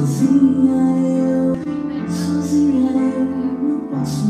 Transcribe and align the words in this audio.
Sozinha 0.00 0.96
eu, 0.96 1.56
sozinha 2.08 2.90
eu, 2.90 3.24
não 3.68 3.80
posso 3.80 4.29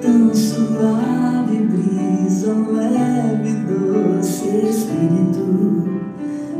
tão 0.00 0.34
suave 0.34 1.58
brisa, 1.58 2.54
um 2.54 2.72
leve 2.72 3.52
doce 3.66 4.48
Espírito, 4.66 6.00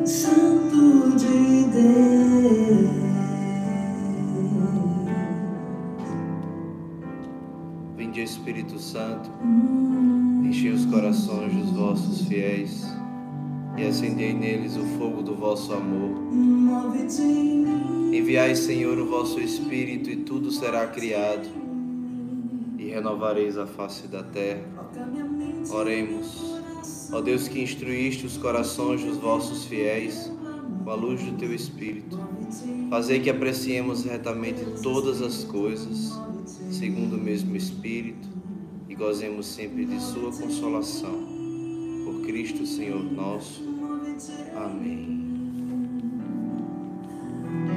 Santo 0.04 1.16
de 1.16 1.64
Deus. 1.70 2.90
Vinde 7.96 8.22
Espírito 8.22 8.78
Santo, 8.78 9.30
enchei 10.44 10.70
os 10.70 10.84
corações 10.84 11.54
dos 11.54 11.70
vossos 11.70 12.28
fiéis 12.28 12.94
e 13.78 13.86
acendei 13.86 14.34
neles 14.34 14.76
o 14.76 14.84
fogo 14.98 15.22
do 15.22 15.34
vosso 15.34 15.72
amor 15.72 16.43
criado 20.94 21.48
e 22.78 22.84
renovareis 22.88 23.58
a 23.58 23.66
face 23.66 24.06
da 24.06 24.22
terra. 24.22 24.64
Oremos. 25.70 26.62
Ó 27.12 27.20
Deus 27.20 27.48
que 27.48 27.60
instruíste 27.60 28.24
os 28.24 28.36
corações 28.36 29.04
dos 29.04 29.18
vossos 29.18 29.64
fiéis 29.64 30.32
com 30.82 30.90
a 30.90 30.94
luz 30.94 31.22
do 31.22 31.32
teu 31.32 31.52
Espírito, 31.54 32.18
fazei 32.90 33.20
que 33.20 33.30
apreciemos 33.30 34.04
retamente 34.04 34.64
todas 34.82 35.22
as 35.22 35.44
coisas, 35.44 36.12
segundo 36.70 37.16
o 37.16 37.20
mesmo 37.20 37.56
Espírito, 37.56 38.28
e 38.88 38.94
gozemos 38.94 39.46
sempre 39.46 39.86
de 39.86 40.00
Sua 40.00 40.30
consolação. 40.30 41.34
Por 42.04 42.26
Cristo 42.26 42.66
Senhor 42.66 43.02
nosso. 43.02 43.62
Amém. 44.54 45.23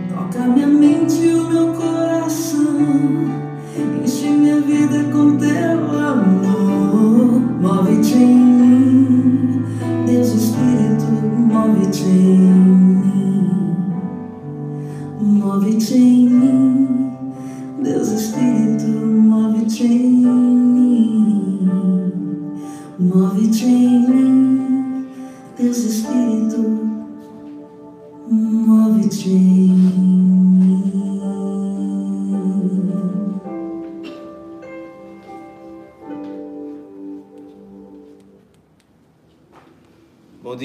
Toca 0.09 0.45
minha 0.47 0.67
mente 0.67 1.15
e 1.15 1.33
o 1.33 1.49
meu 1.49 1.73
coração. 1.73 2.26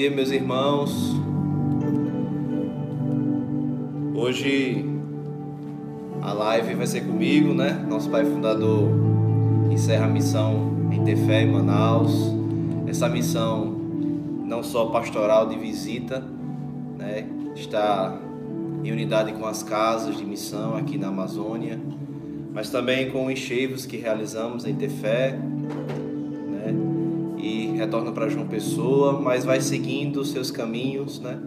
Dia, 0.03 0.11
meus 0.11 0.31
irmãos. 0.31 1.15
Hoje 4.13 4.85
a 6.21 6.33
live 6.33 6.75
vai 6.75 6.87
ser 6.87 7.05
comigo, 7.05 7.53
né? 7.53 7.85
Nosso 7.87 8.09
pai 8.09 8.25
fundador 8.25 8.89
encerra 9.71 10.05
a 10.05 10.09
missão 10.09 10.89
em 10.91 11.01
Ter 11.05 11.15
Fé 11.15 11.43
em 11.43 11.51
Manaus. 11.51 12.33
Essa 12.85 13.07
missão 13.07 13.65
não 14.45 14.61
só 14.61 14.87
pastoral 14.87 15.47
de 15.47 15.57
visita, 15.57 16.21
né? 16.97 17.25
está 17.55 18.19
em 18.83 18.91
unidade 18.91 19.31
com 19.31 19.45
as 19.45 19.63
casas 19.63 20.17
de 20.17 20.25
missão 20.25 20.75
aqui 20.75 20.97
na 20.97 21.07
Amazônia, 21.07 21.79
mas 22.53 22.69
também 22.69 23.09
com 23.09 23.31
enxergos 23.31 23.85
que 23.85 23.95
realizamos 23.95 24.65
em 24.65 24.75
Tefé, 24.75 25.31
né? 25.31 26.02
Retorna 27.83 28.13
para 28.13 28.29
João 28.29 28.47
Pessoa, 28.47 29.19
mas 29.19 29.43
vai 29.43 29.59
seguindo 29.59 30.21
os 30.21 30.31
seus 30.31 30.49
caminhos, 30.49 31.19
né? 31.19 31.37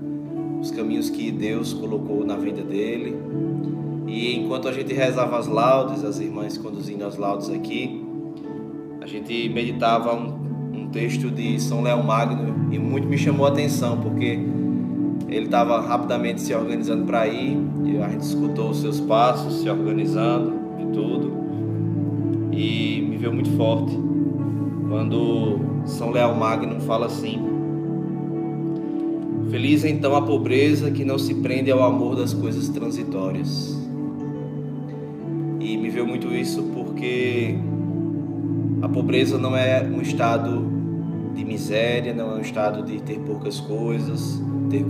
os 0.61 0.71
caminhos 0.71 1.09
que 1.09 1.31
Deus 1.31 1.73
colocou 1.73 2.25
na 2.25 2.37
vida 2.37 2.63
dele. 2.63 3.17
E 4.07 4.37
enquanto 4.37 4.69
a 4.69 4.73
gente 4.73 4.93
rezava 4.93 5.39
as 5.39 5.47
laudes, 5.47 6.05
as 6.05 6.21
irmãs 6.21 6.59
conduzindo 6.59 7.05
as 7.05 7.17
laudes 7.17 7.49
aqui, 7.49 8.05
a 9.01 9.07
gente 9.07 9.49
meditava 9.49 10.15
um, 10.15 10.83
um 10.83 10.89
texto 10.89 11.31
de 11.31 11.59
São 11.59 11.83
Leão 11.83 12.03
Magno 12.03 12.55
e 12.71 12.79
muito 12.79 13.09
me 13.09 13.17
chamou 13.17 13.47
a 13.47 13.49
atenção, 13.49 13.99
porque 13.99 14.39
ele 15.29 15.47
estava 15.47 15.81
rapidamente 15.81 16.43
se 16.43 16.55
organizando 16.55 17.05
para 17.05 17.27
ir, 17.27 17.57
e 17.85 17.97
a 17.97 18.09
gente 18.11 18.23
escutou 18.23 18.71
os 18.71 18.81
seus 18.81 19.01
passos, 19.01 19.63
se 19.63 19.71
organizando 19.71 20.53
e 20.81 20.93
tudo. 20.93 21.33
E 22.53 23.07
me 23.09 23.17
veio 23.17 23.33
muito 23.33 23.51
forte 23.57 23.99
quando 24.89 25.76
São 25.87 26.11
Leão 26.11 26.35
Magno 26.35 26.81
fala 26.81 27.07
assim: 27.07 27.41
Feliz 29.51 29.85
então 29.85 30.15
a 30.15 30.23
pobreza 30.23 30.91
que 30.91 31.05
não 31.05 31.19
se 31.19 31.35
prende 31.35 31.71
ao 31.71 31.83
amor 31.83 32.17
das 32.17 32.35
coisas 32.35 32.69
transitórias. 32.69 33.75
E 35.61 35.77
me 35.77 35.89
veio 35.89 36.07
muito 36.07 36.35
isso 36.35 36.63
porque 36.75 37.57
a 38.83 38.89
pobreza 38.89 39.39
não 39.39 39.57
é 39.57 39.83
um 39.83 40.03
estado 40.03 40.65
de 41.35 41.45
miséria, 41.45 42.13
não 42.13 42.33
é 42.33 42.35
um 42.35 42.41
estado 42.41 42.83
de 42.85 43.01
ter 43.01 43.19
poucas 43.21 43.59
coisas, 43.61 44.43
ter 44.69 44.85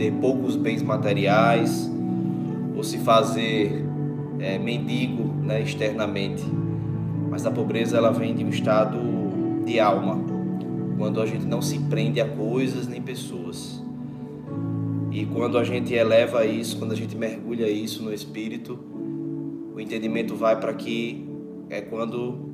ter 0.00 0.12
poucos 0.12 0.56
bens 0.56 0.82
materiais 0.82 1.90
ou 2.74 2.82
se 2.82 2.96
fazer 2.96 3.84
é, 4.38 4.58
mendigo 4.58 5.24
né, 5.42 5.60
externamente. 5.60 6.42
Mas 7.30 7.44
a 7.44 7.50
pobreza 7.50 7.98
ela 7.98 8.10
vem 8.10 8.34
de 8.34 8.42
um 8.42 8.48
estado 8.48 8.98
de 9.66 9.78
alma, 9.78 10.18
quando 11.00 11.18
a 11.22 11.24
gente 11.24 11.46
não 11.46 11.62
se 11.62 11.78
prende 11.78 12.20
a 12.20 12.28
coisas 12.28 12.86
nem 12.86 13.00
pessoas. 13.00 13.82
E 15.10 15.24
quando 15.24 15.56
a 15.56 15.64
gente 15.64 15.94
eleva 15.94 16.44
isso, 16.44 16.76
quando 16.76 16.92
a 16.92 16.94
gente 16.94 17.16
mergulha 17.16 17.70
isso 17.70 18.02
no 18.02 18.12
espírito, 18.12 18.78
o 19.74 19.80
entendimento 19.80 20.36
vai 20.36 20.60
para 20.60 20.74
que 20.74 21.26
é 21.70 21.80
quando 21.80 22.50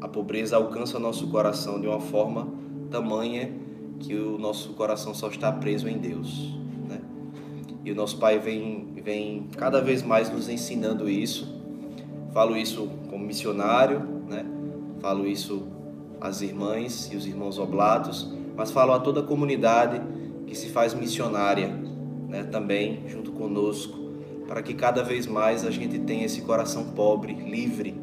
a 0.00 0.08
pobreza 0.08 0.56
alcança 0.56 0.96
o 0.96 1.00
nosso 1.00 1.28
coração 1.28 1.78
de 1.78 1.86
uma 1.88 2.00
forma 2.00 2.48
tamanha 2.90 3.52
que 3.98 4.14
o 4.14 4.38
nosso 4.38 4.72
coração 4.72 5.12
só 5.12 5.28
está 5.28 5.52
preso 5.52 5.86
em 5.86 5.98
Deus. 5.98 6.58
E 7.84 7.92
o 7.92 7.94
nosso 7.94 8.16
Pai 8.16 8.38
vem, 8.38 8.94
vem 9.04 9.46
cada 9.58 9.82
vez 9.82 10.02
mais 10.02 10.30
nos 10.30 10.48
ensinando 10.48 11.06
isso. 11.06 11.54
Falo 12.32 12.56
isso 12.56 12.88
como 13.10 13.26
missionário, 13.26 14.00
né? 14.26 14.46
falo 15.00 15.26
isso 15.26 15.66
às 16.20 16.42
irmãs 16.42 17.10
e 17.12 17.16
os 17.16 17.26
irmãos 17.26 17.58
oblatos, 17.58 18.32
mas 18.56 18.70
falo 18.70 18.92
a 18.92 19.00
toda 19.00 19.20
a 19.20 19.22
comunidade 19.22 20.00
que 20.46 20.54
se 20.54 20.68
faz 20.68 20.94
missionária 20.94 21.68
né? 22.30 22.44
também 22.44 23.02
junto 23.08 23.32
conosco, 23.32 23.98
para 24.46 24.62
que 24.62 24.72
cada 24.74 25.02
vez 25.02 25.26
mais 25.26 25.64
a 25.64 25.70
gente 25.70 25.98
tenha 25.98 26.24
esse 26.24 26.42
coração 26.42 26.84
pobre, 26.86 27.34
livre, 27.34 27.94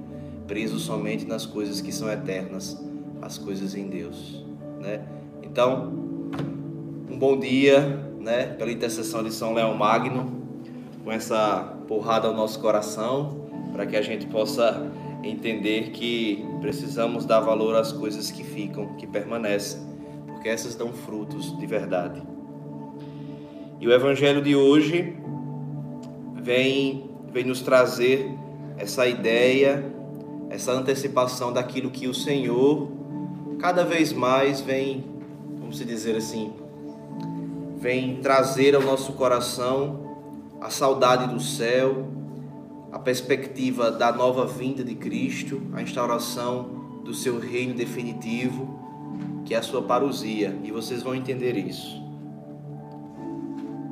preso 0.47 0.79
somente 0.79 1.25
nas 1.25 1.45
coisas 1.45 1.81
que 1.81 1.91
são 1.91 2.11
eternas, 2.11 2.77
as 3.21 3.37
coisas 3.37 3.75
em 3.75 3.87
Deus. 3.87 4.45
Né? 4.79 5.01
Então, 5.41 5.91
um 7.09 7.17
bom 7.17 7.37
dia, 7.37 8.11
né, 8.19 8.47
pela 8.47 8.71
intercessão 8.71 9.23
de 9.23 9.33
São 9.33 9.53
Leão 9.53 9.75
Magno, 9.75 10.41
com 11.03 11.11
essa 11.11 11.75
porrada 11.87 12.27
ao 12.27 12.33
nosso 12.33 12.59
coração, 12.59 13.47
para 13.71 13.85
que 13.85 13.95
a 13.95 14.01
gente 14.01 14.27
possa 14.27 14.89
entender 15.23 15.91
que 15.91 16.45
precisamos 16.61 17.25
dar 17.25 17.39
valor 17.39 17.75
às 17.75 17.91
coisas 17.91 18.31
que 18.31 18.43
ficam, 18.43 18.95
que 18.95 19.07
permanecem, 19.07 19.81
porque 20.27 20.49
essas 20.49 20.75
dão 20.75 20.93
frutos 20.93 21.57
de 21.57 21.65
verdade. 21.65 22.21
E 23.79 23.87
o 23.87 23.91
evangelho 23.91 24.41
de 24.41 24.55
hoje 24.55 25.15
vem 26.35 27.07
vem 27.31 27.43
nos 27.43 27.61
trazer 27.61 28.31
essa 28.77 29.05
ideia, 29.05 29.85
essa 30.49 30.71
antecipação 30.71 31.51
daquilo 31.51 31.91
que 31.91 32.07
o 32.07 32.13
Senhor 32.13 32.89
cada 33.59 33.83
vez 33.83 34.13
mais 34.13 34.61
vem, 34.61 35.05
vamos 35.59 35.77
dizer 35.77 36.15
assim, 36.15 36.53
vem 37.77 38.17
trazer 38.17 38.75
ao 38.75 38.81
nosso 38.81 39.13
coração 39.13 40.17
a 40.61 40.69
saudade 40.69 41.31
do 41.31 41.39
céu, 41.39 42.07
a 42.97 42.99
perspectiva 42.99 43.91
da 43.91 44.11
nova 44.11 44.47
vinda 44.47 44.83
de 44.83 44.95
Cristo, 44.95 45.61
a 45.73 45.83
instauração 45.83 47.01
do 47.05 47.13
seu 47.13 47.39
reino 47.39 47.75
definitivo, 47.75 48.75
que 49.45 49.53
é 49.53 49.57
a 49.57 49.61
sua 49.61 49.83
parousia, 49.83 50.57
e 50.63 50.71
vocês 50.71 51.03
vão 51.03 51.13
entender 51.13 51.55
isso. 51.55 52.01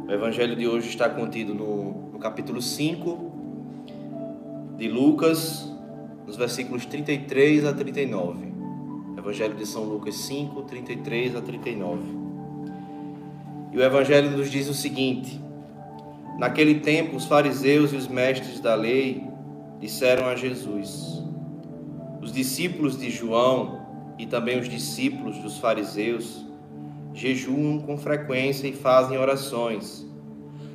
O 0.08 0.12
evangelho 0.12 0.56
de 0.56 0.68
hoje 0.68 0.90
está 0.90 1.08
contido 1.08 1.54
no, 1.54 2.14
no 2.14 2.18
capítulo 2.18 2.60
5 2.60 3.32
de 4.76 4.88
Lucas, 4.88 5.72
nos 6.26 6.36
versículos 6.36 6.88
33 6.88 7.64
a 7.66 7.74
39. 7.74 8.54
Evangelho 9.20 9.54
de 9.54 9.68
São 9.68 9.84
Lucas 9.84 10.16
5, 10.16 10.64
33 10.64 11.36
a 11.36 11.42
39. 11.42 12.02
E 13.72 13.78
o 13.78 13.84
Evangelho 13.84 14.32
nos 14.32 14.50
diz 14.50 14.68
o 14.68 14.74
seguinte: 14.74 15.40
Naquele 16.38 16.82
tempo, 16.82 17.16
os 17.16 17.26
fariseus 17.26 17.94
e 17.94 17.96
os 17.96 18.08
mestres 18.08 18.60
da 18.60 18.76
lei 18.76 19.24
disseram 19.80 20.28
a 20.28 20.36
Jesus: 20.36 21.24
Os 22.22 22.32
discípulos 22.32 22.98
de 22.98 23.10
João 23.10 23.86
e 24.20 24.26
também 24.26 24.60
os 24.60 24.68
discípulos 24.68 25.38
dos 25.40 25.58
fariseus 25.58 26.46
jejuam 27.14 27.80
com 27.80 27.98
frequência 27.98 28.68
e 28.68 28.74
fazem 28.74 29.18
orações, 29.18 30.06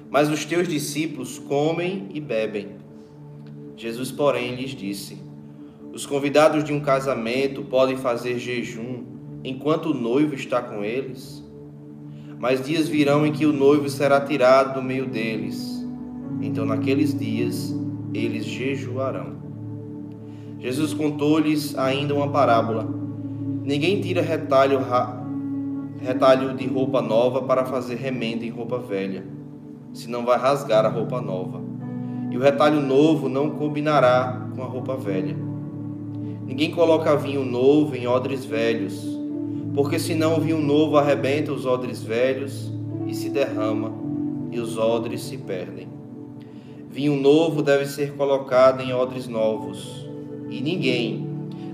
mas 0.09 0.31
os 0.31 0.45
teus 0.47 0.67
discípulos 0.67 1.39
comem 1.39 2.09
e 2.15 2.21
bebem. 2.21 2.77
Jesus, 3.77 4.11
porém, 4.11 4.55
lhes 4.55 4.71
disse: 4.71 5.19
Os 5.93 6.07
convidados 6.07 6.65
de 6.65 6.73
um 6.73 6.81
casamento 6.81 7.63
podem 7.65 7.99
fazer 7.99 8.39
jejum 8.39 9.05
enquanto 9.45 9.91
o 9.91 9.95
noivo 9.95 10.35
está 10.35 10.63
com 10.63 10.83
eles? 10.83 11.45
Mas 12.41 12.65
dias 12.65 12.89
virão 12.89 13.27
em 13.27 13.33
que 13.33 13.45
o 13.45 13.53
noivo 13.53 13.91
será 13.91 14.19
tirado 14.19 14.77
do 14.77 14.83
meio 14.83 15.07
deles. 15.07 15.87
Então, 16.41 16.65
naqueles 16.65 17.17
dias, 17.17 17.77
eles 18.15 18.47
jejuarão. 18.47 19.35
Jesus 20.59 20.95
contou-lhes 20.95 21.77
ainda 21.77 22.15
uma 22.15 22.31
parábola. 22.31 22.89
Ninguém 23.63 24.01
tira 24.01 24.23
retalho, 24.23 24.81
retalho 26.01 26.57
de 26.57 26.67
roupa 26.67 27.03
nova 27.03 27.43
para 27.43 27.67
fazer 27.67 27.97
remenda 27.97 28.43
em 28.43 28.49
roupa 28.49 28.79
velha, 28.79 29.23
senão 29.93 30.25
vai 30.25 30.39
rasgar 30.39 30.87
a 30.87 30.89
roupa 30.89 31.21
nova. 31.21 31.61
E 32.31 32.39
o 32.39 32.41
retalho 32.41 32.81
novo 32.81 33.29
não 33.29 33.51
combinará 33.51 34.49
com 34.57 34.63
a 34.63 34.67
roupa 34.67 34.97
velha. 34.97 35.37
Ninguém 36.47 36.71
coloca 36.71 37.15
vinho 37.17 37.45
novo 37.45 37.95
em 37.95 38.07
odres 38.07 38.47
velhos 38.47 39.20
porque 39.75 39.99
senão 39.99 40.37
o 40.37 40.41
vinho 40.41 40.61
novo 40.61 40.97
arrebenta 40.97 41.53
os 41.53 41.65
odres 41.65 42.03
velhos 42.03 42.73
e 43.07 43.15
se 43.15 43.29
derrama, 43.29 43.93
e 44.51 44.59
os 44.59 44.77
odres 44.77 45.23
se 45.23 45.37
perdem. 45.37 45.89
Vinho 46.91 47.17
novo 47.17 47.63
deve 47.63 47.87
ser 47.87 48.15
colocado 48.15 48.83
em 48.83 48.93
odres 48.93 49.29
novos, 49.29 50.09
e 50.49 50.61
ninguém, 50.61 51.27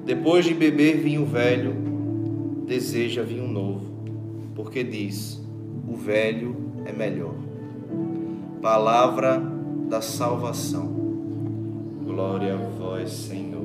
depois 0.04 0.44
de 0.44 0.52
beber 0.52 0.98
vinho 0.98 1.24
velho, 1.24 1.74
deseja 2.66 3.22
vinho 3.22 3.48
novo, 3.48 3.86
porque 4.54 4.84
diz: 4.84 5.42
o 5.88 5.96
velho 5.96 6.54
é 6.84 6.92
melhor. 6.92 7.34
Palavra 8.60 9.42
da 9.88 10.00
salvação. 10.00 10.86
Glória 12.04 12.54
a 12.54 12.56
vós, 12.56 13.10
Senhor. 13.10 13.55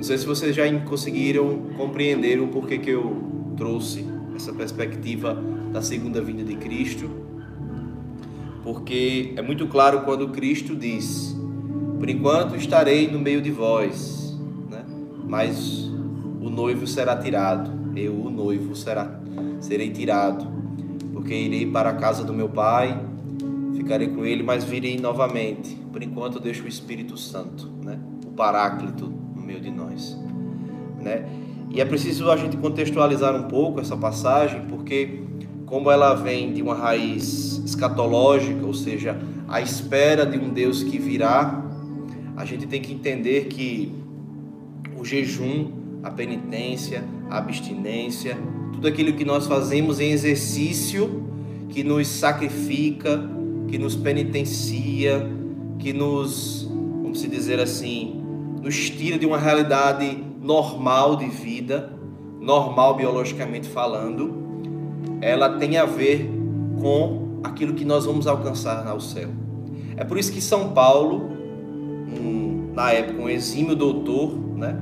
Não 0.00 0.04
sei 0.04 0.16
se 0.16 0.24
vocês 0.24 0.56
já 0.56 0.62
conseguiram 0.80 1.58
compreender 1.76 2.40
o 2.40 2.48
porquê 2.48 2.78
que 2.78 2.88
eu 2.88 3.52
trouxe 3.54 4.02
essa 4.34 4.50
perspectiva 4.50 5.34
da 5.70 5.82
segunda 5.82 6.22
vinda 6.22 6.42
de 6.42 6.56
Cristo. 6.56 7.10
Porque 8.64 9.34
é 9.36 9.42
muito 9.42 9.66
claro 9.66 10.00
quando 10.00 10.30
Cristo 10.30 10.74
diz: 10.74 11.36
Por 11.98 12.08
enquanto 12.08 12.56
estarei 12.56 13.10
no 13.10 13.18
meio 13.18 13.42
de 13.42 13.50
vós, 13.50 14.34
né? 14.70 14.86
mas 15.28 15.92
o 16.40 16.48
noivo 16.48 16.86
será 16.86 17.14
tirado. 17.14 17.70
Eu, 17.94 18.14
o 18.14 18.30
noivo, 18.30 18.74
será, 18.74 19.20
serei 19.60 19.90
tirado, 19.90 20.46
porque 21.12 21.34
irei 21.34 21.66
para 21.66 21.90
a 21.90 21.94
casa 21.96 22.24
do 22.24 22.32
meu 22.32 22.48
Pai, 22.48 22.98
ficarei 23.76 24.08
com 24.08 24.24
ele, 24.24 24.42
mas 24.42 24.64
virei 24.64 24.98
novamente. 24.98 25.74
Por 25.92 26.02
enquanto, 26.02 26.40
deixo 26.40 26.64
o 26.64 26.68
Espírito 26.68 27.18
Santo, 27.18 27.68
né? 27.84 28.00
o 28.26 28.30
Paráclito 28.30 29.19
meio 29.50 29.60
de 29.60 29.70
nós, 29.70 30.16
né? 31.02 31.28
E 31.70 31.80
é 31.80 31.84
preciso 31.84 32.30
a 32.30 32.36
gente 32.36 32.56
contextualizar 32.56 33.34
um 33.34 33.48
pouco 33.48 33.80
essa 33.80 33.96
passagem, 33.96 34.62
porque 34.68 35.20
como 35.66 35.90
ela 35.90 36.14
vem 36.14 36.52
de 36.52 36.62
uma 36.62 36.74
raiz 36.74 37.60
escatológica, 37.64 38.64
ou 38.64 38.74
seja, 38.74 39.20
a 39.48 39.60
espera 39.60 40.24
de 40.24 40.38
um 40.38 40.50
Deus 40.50 40.82
que 40.82 40.98
virá, 40.98 41.64
a 42.36 42.44
gente 42.44 42.66
tem 42.66 42.80
que 42.80 42.92
entender 42.92 43.46
que 43.46 43.92
o 44.96 45.04
jejum, 45.04 45.70
a 46.02 46.10
penitência, 46.10 47.04
a 47.28 47.38
abstinência, 47.38 48.36
tudo 48.72 48.88
aquilo 48.88 49.12
que 49.12 49.24
nós 49.24 49.46
fazemos 49.46 50.00
em 50.00 50.10
exercício, 50.10 51.24
que 51.68 51.84
nos 51.84 52.08
sacrifica, 52.08 53.22
que 53.68 53.78
nos 53.78 53.94
penitencia, 53.94 55.24
que 55.78 55.92
nos, 55.92 56.68
vamos 57.02 57.22
dizer 57.22 57.60
assim, 57.60 58.19
nos 58.62 58.90
tira 58.90 59.18
de 59.18 59.26
uma 59.26 59.38
realidade 59.38 60.24
normal 60.40 61.16
de 61.16 61.26
vida, 61.26 61.92
normal 62.40 62.94
biologicamente 62.96 63.68
falando, 63.68 64.40
ela 65.20 65.58
tem 65.58 65.76
a 65.76 65.84
ver 65.84 66.30
com 66.80 67.40
aquilo 67.42 67.74
que 67.74 67.84
nós 67.84 68.06
vamos 68.06 68.26
alcançar 68.26 68.86
ao 68.86 69.00
céu. 69.00 69.28
É 69.96 70.04
por 70.04 70.18
isso 70.18 70.32
que 70.32 70.40
São 70.40 70.70
Paulo, 70.72 71.30
um, 72.18 72.72
na 72.74 72.92
época 72.92 73.22
um 73.22 73.28
exímio 73.28 73.74
doutor 73.74 74.32
né, 74.56 74.76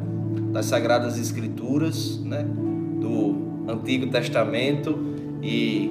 das 0.53 0.67
Sagradas 0.67 1.19
Escrituras, 1.19 2.19
né, 2.21 2.45
do 3.01 3.49
Antigo 3.69 4.07
Testamento 4.09 4.99
e 5.43 5.91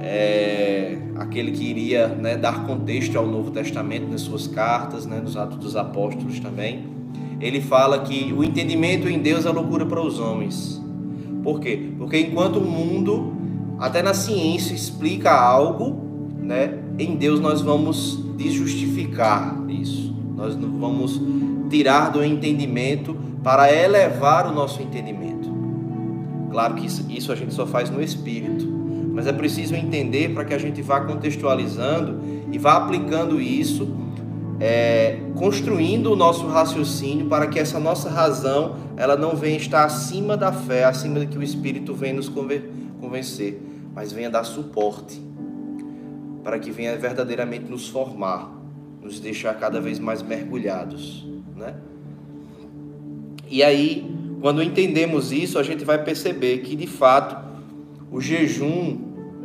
é, 0.00 0.96
aquele 1.16 1.52
que 1.52 1.64
iria 1.64 2.08
né, 2.08 2.36
dar 2.36 2.66
contexto 2.66 3.16
ao 3.16 3.26
Novo 3.26 3.50
Testamento 3.50 4.08
nas 4.08 4.22
suas 4.22 4.46
cartas, 4.46 5.06
né, 5.06 5.20
nos 5.20 5.36
Atos 5.36 5.58
dos 5.58 5.76
Apóstolos 5.76 6.40
também, 6.40 6.84
ele 7.40 7.60
fala 7.60 8.00
que 8.00 8.32
o 8.32 8.42
entendimento 8.42 9.08
em 9.08 9.18
Deus 9.18 9.46
é 9.46 9.50
loucura 9.50 9.86
para 9.86 10.00
os 10.00 10.18
homens. 10.18 10.80
Por 11.42 11.60
quê? 11.60 11.92
Porque 11.98 12.18
enquanto 12.18 12.56
o 12.56 12.64
mundo, 12.64 13.34
até 13.78 14.02
na 14.02 14.14
ciência, 14.14 14.74
explica 14.74 15.30
algo, 15.30 16.34
né, 16.38 16.78
em 16.98 17.16
Deus 17.16 17.40
nós 17.40 17.60
vamos 17.60 18.22
desjustificar 18.36 19.58
isso. 19.68 20.14
Nós 20.36 20.54
vamos 20.54 21.20
tirar 21.68 22.10
do 22.10 22.24
entendimento 22.24 23.16
para 23.42 23.72
elevar 23.72 24.46
o 24.46 24.52
nosso 24.52 24.82
entendimento. 24.82 25.50
Claro 26.50 26.74
que 26.74 26.86
isso, 26.86 27.06
isso 27.08 27.32
a 27.32 27.36
gente 27.36 27.54
só 27.54 27.66
faz 27.66 27.90
no 27.90 28.02
espírito, 28.02 28.69
mas 29.12 29.26
é 29.26 29.32
preciso 29.32 29.74
entender 29.74 30.32
para 30.34 30.44
que 30.44 30.54
a 30.54 30.58
gente 30.58 30.80
vá 30.82 31.00
contextualizando 31.00 32.20
e 32.52 32.58
vá 32.58 32.76
aplicando 32.76 33.40
isso 33.40 33.88
é, 34.60 35.18
construindo 35.36 36.12
o 36.12 36.16
nosso 36.16 36.46
raciocínio 36.46 37.26
para 37.26 37.46
que 37.46 37.58
essa 37.58 37.80
nossa 37.80 38.10
razão 38.10 38.76
ela 38.96 39.16
não 39.16 39.34
venha 39.34 39.56
estar 39.56 39.84
acima 39.84 40.36
da 40.36 40.52
fé, 40.52 40.84
acima 40.84 41.18
do 41.18 41.26
que 41.26 41.38
o 41.38 41.42
Espírito 41.42 41.94
vem 41.94 42.12
nos 42.12 42.28
convencer, 42.28 43.60
mas 43.94 44.12
venha 44.12 44.28
dar 44.28 44.44
suporte 44.44 45.20
para 46.44 46.58
que 46.58 46.70
venha 46.70 46.96
verdadeiramente 46.96 47.70
nos 47.70 47.88
formar, 47.88 48.52
nos 49.02 49.18
deixar 49.18 49.54
cada 49.54 49.80
vez 49.80 49.98
mais 49.98 50.22
mergulhados, 50.22 51.26
né? 51.56 51.74
E 53.48 53.62
aí, 53.62 54.14
quando 54.40 54.62
entendemos 54.62 55.32
isso, 55.32 55.58
a 55.58 55.62
gente 55.62 55.84
vai 55.84 56.02
perceber 56.02 56.58
que 56.58 56.76
de 56.76 56.86
fato 56.86 57.49
o 58.10 58.20
jejum, 58.20 58.98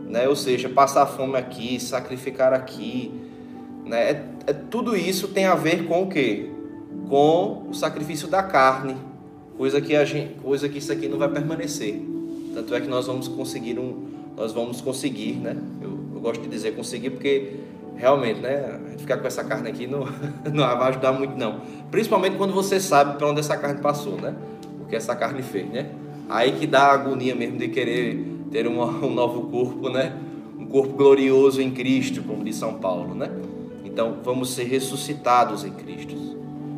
né, 0.08 0.28
ou 0.28 0.36
seja, 0.36 0.70
passar 0.70 1.06
fome 1.06 1.38
aqui, 1.38 1.80
sacrificar 1.80 2.54
aqui, 2.54 3.12
né, 3.86 4.12
é 4.12 4.36
é, 4.48 4.54
tudo 4.54 4.96
isso 4.96 5.30
tem 5.30 5.46
a 5.46 5.56
ver 5.56 5.86
com 5.88 6.04
o 6.04 6.08
quê? 6.08 6.50
Com 7.10 7.66
o 7.70 7.74
sacrifício 7.74 8.28
da 8.28 8.44
carne, 8.44 8.96
coisa 9.58 9.82
que 9.82 9.96
a 9.96 10.06
gente, 10.06 10.36
coisa 10.36 10.70
que 10.70 10.78
isso 10.78 10.92
aqui 10.92 11.08
não 11.08 11.18
vai 11.18 11.30
permanecer. 11.30 12.00
Tanto 12.54 12.76
é 12.76 12.82
que 12.82 12.88
nós 12.88 13.08
vamos 13.08 13.28
conseguir 13.28 13.80
um, 13.80 14.08
nós 14.38 14.54
vamos 14.54 14.82
conseguir, 14.82 15.34
né? 15.34 15.58
Eu, 15.82 15.98
eu 16.14 16.22
gosto 16.22 16.42
de 16.42 16.48
dizer 16.48 16.76
conseguir 16.76 17.10
porque 17.10 17.56
realmente, 17.96 18.40
né? 18.40 18.80
Ficar 18.98 19.18
com 19.18 19.28
essa 19.28 19.44
carne 19.44 19.70
aqui 19.70 19.88
não, 19.88 20.06
não 20.54 20.78
vai 20.78 20.90
ajudar 20.90 21.12
muito 21.12 21.36
não. 21.36 21.62
Principalmente 21.90 22.38
quando 22.38 22.54
você 22.54 22.80
sabe 22.80 23.18
para 23.18 23.28
onde 23.28 23.40
essa 23.40 23.58
carne 23.58 23.82
passou, 23.82 24.22
né? 24.22 24.36
O 24.80 24.86
que 24.86 24.96
essa 24.96 25.16
carne 25.16 25.42
fez, 25.42 25.68
né? 25.68 25.90
Aí 26.30 26.52
que 26.52 26.68
dá 26.68 26.84
a 26.84 26.94
agonia 26.94 27.34
mesmo 27.34 27.58
de 27.58 27.68
querer 27.68 28.35
ter 28.52 28.68
uma, 28.68 28.86
um 28.86 29.14
novo 29.14 29.50
corpo, 29.50 29.90
né? 29.90 30.16
Um 30.58 30.66
corpo 30.66 30.94
glorioso 30.94 31.62
em 31.62 31.72
Cristo, 31.72 32.24
como 32.24 32.44
diz 32.44 32.56
São 32.56 32.76
Paulo, 32.76 33.14
né? 33.14 33.30
Então, 33.84 34.18
vamos 34.24 34.50
ser 34.50 34.64
ressuscitados 34.66 35.64
em 35.64 35.72
Cristo. 35.72 36.16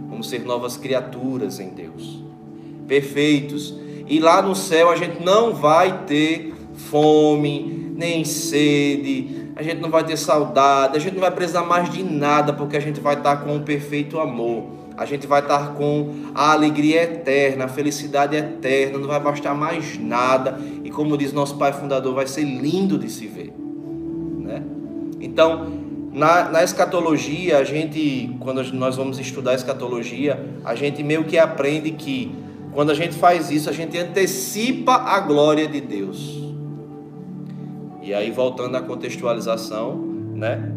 Vamos 0.10 0.30
ser 0.30 0.46
novas 0.46 0.78
criaturas 0.78 1.60
em 1.60 1.70
Deus. 1.70 2.24
Perfeitos. 2.88 3.74
E 4.08 4.20
lá 4.20 4.42
no 4.42 4.56
céu 4.56 4.90
a 4.90 4.96
gente 4.96 5.24
não 5.24 5.54
vai 5.54 6.06
ter 6.06 6.54
fome, 6.74 7.92
nem 7.96 8.24
sede, 8.24 9.52
a 9.56 9.64
gente 9.64 9.82
não 9.82 9.90
vai 9.90 10.04
ter 10.04 10.16
saudade, 10.16 10.96
a 10.96 11.00
gente 11.00 11.14
não 11.14 11.22
vai 11.22 11.32
precisar 11.32 11.64
mais 11.64 11.90
de 11.92 12.04
nada, 12.04 12.54
porque 12.54 12.78
a 12.78 12.80
gente 12.80 13.00
vai 13.00 13.16
estar 13.16 13.38
com 13.38 13.50
o 13.50 13.56
um 13.56 13.64
perfeito 13.64 14.20
amor. 14.20 14.77
A 14.98 15.06
gente 15.06 15.28
vai 15.28 15.42
estar 15.42 15.76
com 15.76 16.12
a 16.34 16.54
alegria 16.54 17.04
eterna, 17.04 17.66
a 17.66 17.68
felicidade 17.68 18.36
eterna, 18.36 18.98
não 18.98 19.08
vai 19.08 19.20
bastar 19.20 19.54
mais 19.54 20.00
nada. 20.00 20.60
E 20.84 20.90
como 20.90 21.16
diz 21.16 21.32
nosso 21.32 21.56
Pai 21.56 21.72
Fundador, 21.72 22.16
vai 22.16 22.26
ser 22.26 22.44
lindo 22.44 22.98
de 22.98 23.08
se 23.08 23.28
ver. 23.28 23.54
Né? 24.40 24.64
Então, 25.22 25.72
na, 26.12 26.50
na 26.50 26.64
escatologia, 26.64 27.60
a 27.60 27.64
gente, 27.64 28.36
quando 28.40 28.64
nós 28.74 28.96
vamos 28.96 29.20
estudar 29.20 29.52
a 29.52 29.56
escatologia, 29.56 30.44
a 30.66 30.74
gente 30.74 31.04
meio 31.04 31.26
que 31.26 31.38
aprende 31.38 31.92
que 31.92 32.36
quando 32.74 32.90
a 32.90 32.96
gente 32.96 33.14
faz 33.16 33.52
isso, 33.52 33.70
a 33.70 33.74
gente 33.74 33.96
antecipa 34.00 34.94
a 34.94 35.20
glória 35.20 35.68
de 35.68 35.80
Deus. 35.80 36.42
E 38.02 38.16
aí, 38.16 38.32
voltando 38.32 38.76
à 38.78 38.82
contextualização, 38.82 39.96
né? 40.34 40.74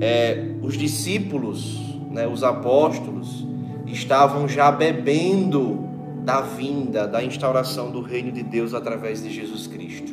É, 0.00 0.54
os 0.62 0.78
discípulos, 0.78 1.78
né, 2.10 2.26
os 2.26 2.42
apóstolos, 2.42 3.46
estavam 3.92 4.48
já 4.48 4.70
bebendo 4.70 5.88
da 6.24 6.40
vinda, 6.40 7.06
da 7.06 7.24
instauração 7.24 7.90
do 7.90 8.00
reino 8.00 8.30
de 8.30 8.42
Deus 8.42 8.74
através 8.74 9.22
de 9.22 9.30
Jesus 9.30 9.66
Cristo, 9.66 10.12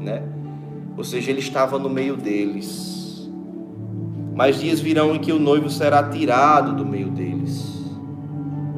né? 0.00 0.22
Ou 0.96 1.04
seja, 1.04 1.30
ele 1.30 1.40
estava 1.40 1.78
no 1.78 1.88
meio 1.88 2.16
deles. 2.16 3.30
Mas 4.34 4.60
dias 4.60 4.80
virão 4.80 5.14
em 5.14 5.18
que 5.18 5.32
o 5.32 5.38
noivo 5.38 5.70
será 5.70 6.02
tirado 6.08 6.74
do 6.74 6.84
meio 6.84 7.10
deles. 7.10 7.82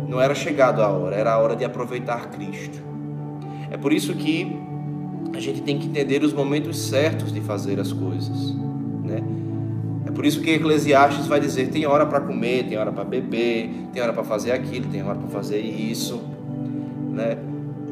Não 0.09 0.21
era 0.21 0.35
chegado 0.35 0.81
a 0.81 0.89
hora, 0.89 1.17
era 1.17 1.33
a 1.33 1.39
hora 1.39 1.57
de 1.57 1.65
aproveitar 1.65 2.31
Cristo. 2.31 2.83
É 3.71 3.77
por 3.77 3.93
isso 3.93 4.15
que 4.15 4.57
a 5.35 5.41
gente 5.41 5.63
tem 5.63 5.79
que 5.79 5.87
entender 5.87 6.23
os 6.23 6.33
momentos 6.33 6.79
certos 6.79 7.33
de 7.33 7.41
fazer 7.41 7.81
as 7.81 7.93
coisas, 7.93 8.55
né? 9.03 9.23
Por 10.15 10.25
isso 10.25 10.41
que 10.41 10.51
Eclesiastes 10.51 11.27
vai 11.27 11.41
dizer: 11.41 11.71
tem 11.71 11.87
hora 11.87 12.07
para 12.07 12.21
comer, 12.21 12.67
tem 12.69 12.79
hora 12.79 12.93
para 12.93 13.05
beber, 13.05 13.71
tem 13.93 14.01
hora 14.01 14.13
para 14.13 14.25
fazer 14.25 14.53
aquilo, 14.53 14.87
tem 14.89 15.03
hora 15.03 15.19
para 15.19 15.29
fazer 15.29 15.61
isso, 15.61 16.23
né? 17.11 17.39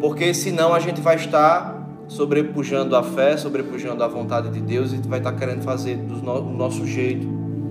Porque 0.00 0.32
senão 0.32 0.72
a 0.72 0.80
gente 0.80 1.00
vai 1.00 1.16
estar 1.16 1.82
sobrepujando 2.08 2.94
a 2.96 3.02
fé, 3.02 3.36
sobrepujando 3.36 4.02
a 4.02 4.08
vontade 4.08 4.50
de 4.50 4.60
Deus 4.60 4.92
e 4.92 4.96
vai 4.96 5.18
estar 5.18 5.32
querendo 5.32 5.62
fazer 5.62 5.96
do 5.96 6.16
nosso 6.20 6.86
jeito 6.86 7.26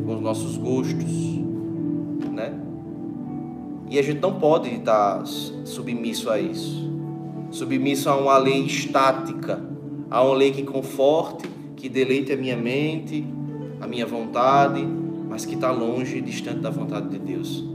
com 0.06 0.16
os 0.16 0.22
nossos 0.22 0.58
gostos, 0.58 1.12
né? 2.32 2.54
E 3.90 4.00
a 4.00 4.02
gente 4.02 4.20
não 4.20 4.34
pode 4.34 4.74
estar 4.74 5.22
submisso 5.26 6.30
a 6.30 6.40
isso. 6.40 6.90
Submisso 7.52 8.10
a 8.10 8.16
uma 8.16 8.38
lei 8.38 8.66
estática, 8.66 9.62
a 10.10 10.24
uma 10.24 10.34
lei 10.34 10.52
que 10.52 10.64
conforte, 10.64 11.50
que 11.76 11.90
deleite 11.90 12.32
a 12.32 12.38
minha 12.38 12.56
mente, 12.56 13.26
a 13.82 13.88
minha 13.88 14.06
vontade, 14.06 14.88
mas 15.28 15.46
que 15.46 15.56
está 15.56 15.72
longe, 15.72 16.22
distante 16.22 16.60
da 16.60 16.70
vontade 16.70 17.10
de 17.10 17.18
Deus. 17.18 17.66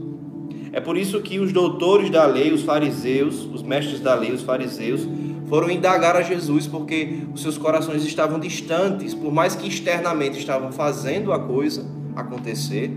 É 0.71 0.79
por 0.79 0.97
isso 0.97 1.21
que 1.21 1.39
os 1.39 1.51
doutores 1.51 2.09
da 2.09 2.25
lei, 2.25 2.53
os 2.53 2.61
fariseus, 2.61 3.47
os 3.53 3.61
mestres 3.61 3.99
da 3.99 4.15
lei, 4.15 4.31
os 4.31 4.41
fariseus, 4.41 5.07
foram 5.47 5.69
indagar 5.69 6.15
a 6.15 6.21
Jesus 6.21 6.67
porque 6.67 7.23
os 7.33 7.41
seus 7.41 7.57
corações 7.57 8.03
estavam 8.03 8.39
distantes, 8.39 9.13
por 9.13 9.31
mais 9.31 9.55
que 9.55 9.67
externamente 9.67 10.37
estavam 10.37 10.71
fazendo 10.71 11.33
a 11.33 11.39
coisa, 11.39 11.85
acontecer. 12.15 12.91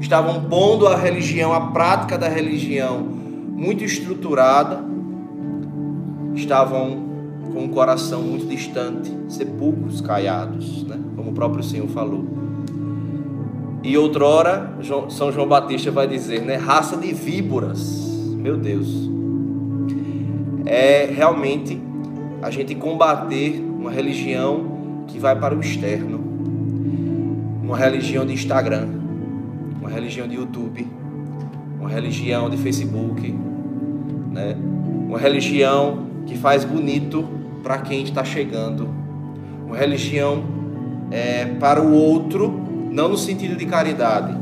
Estavam 0.00 0.44
pondo 0.44 0.86
a 0.86 0.96
religião, 0.96 1.52
a 1.52 1.68
prática 1.68 2.18
da 2.18 2.28
religião 2.28 3.00
muito 3.00 3.82
estruturada. 3.82 4.84
Estavam 6.34 7.06
com 7.54 7.64
o 7.64 7.68
coração 7.70 8.20
muito 8.20 8.46
distante, 8.46 9.10
sepulcros 9.28 10.00
caiados, 10.00 10.84
né? 10.84 11.05
Como 11.26 11.30
o 11.30 11.32
próprio 11.32 11.64
Senhor 11.64 11.88
falou. 11.88 12.24
E 13.82 13.98
outrora, 13.98 14.74
São 15.10 15.32
João 15.32 15.48
Batista 15.48 15.90
vai 15.90 16.06
dizer, 16.06 16.42
né? 16.42 16.54
Raça 16.56 16.96
de 16.96 17.12
víboras. 17.12 18.06
Meu 18.36 18.56
Deus. 18.56 19.10
É 20.64 21.06
realmente 21.06 21.80
a 22.42 22.50
gente 22.50 22.74
combater 22.74 23.60
uma 23.60 23.90
religião 23.90 25.04
que 25.08 25.18
vai 25.18 25.38
para 25.38 25.54
o 25.54 25.60
externo 25.60 26.24
uma 27.62 27.76
religião 27.76 28.24
de 28.24 28.32
Instagram, 28.32 28.86
uma 29.80 29.90
religião 29.90 30.28
de 30.28 30.36
YouTube, 30.36 30.86
uma 31.80 31.88
religião 31.88 32.48
de 32.48 32.56
Facebook, 32.56 33.34
né? 34.30 34.56
uma 35.08 35.18
religião 35.18 36.06
que 36.26 36.36
faz 36.36 36.64
bonito 36.64 37.26
para 37.64 37.78
quem 37.78 38.04
está 38.04 38.22
chegando, 38.22 38.88
uma 39.66 39.76
religião 39.76 40.55
é, 41.10 41.46
para 41.60 41.82
o 41.82 41.92
outro, 41.92 42.48
não 42.90 43.08
no 43.08 43.16
sentido 43.16 43.56
de 43.56 43.66
caridade, 43.66 44.36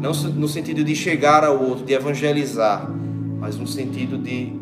não 0.00 0.12
no 0.12 0.48
sentido 0.48 0.82
de 0.82 0.94
chegar 0.96 1.44
ao 1.44 1.62
outro, 1.62 1.84
de 1.84 1.92
evangelizar, 1.92 2.90
mas 3.38 3.56
no 3.56 3.66
sentido 3.66 4.18
de, 4.18 4.52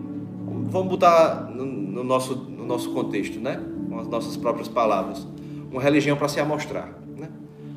vamos 0.70 0.88
botar 0.88 1.50
no, 1.54 1.64
no 1.64 2.04
nosso, 2.04 2.34
no 2.34 2.64
nosso 2.64 2.92
contexto, 2.92 3.40
né? 3.40 3.60
Com 3.88 3.98
as 3.98 4.08
nossas 4.08 4.36
próprias 4.36 4.68
palavras, 4.68 5.26
uma 5.70 5.80
religião 5.82 6.16
para 6.16 6.28
se 6.28 6.40
amostrar, 6.40 6.92
né? 7.16 7.28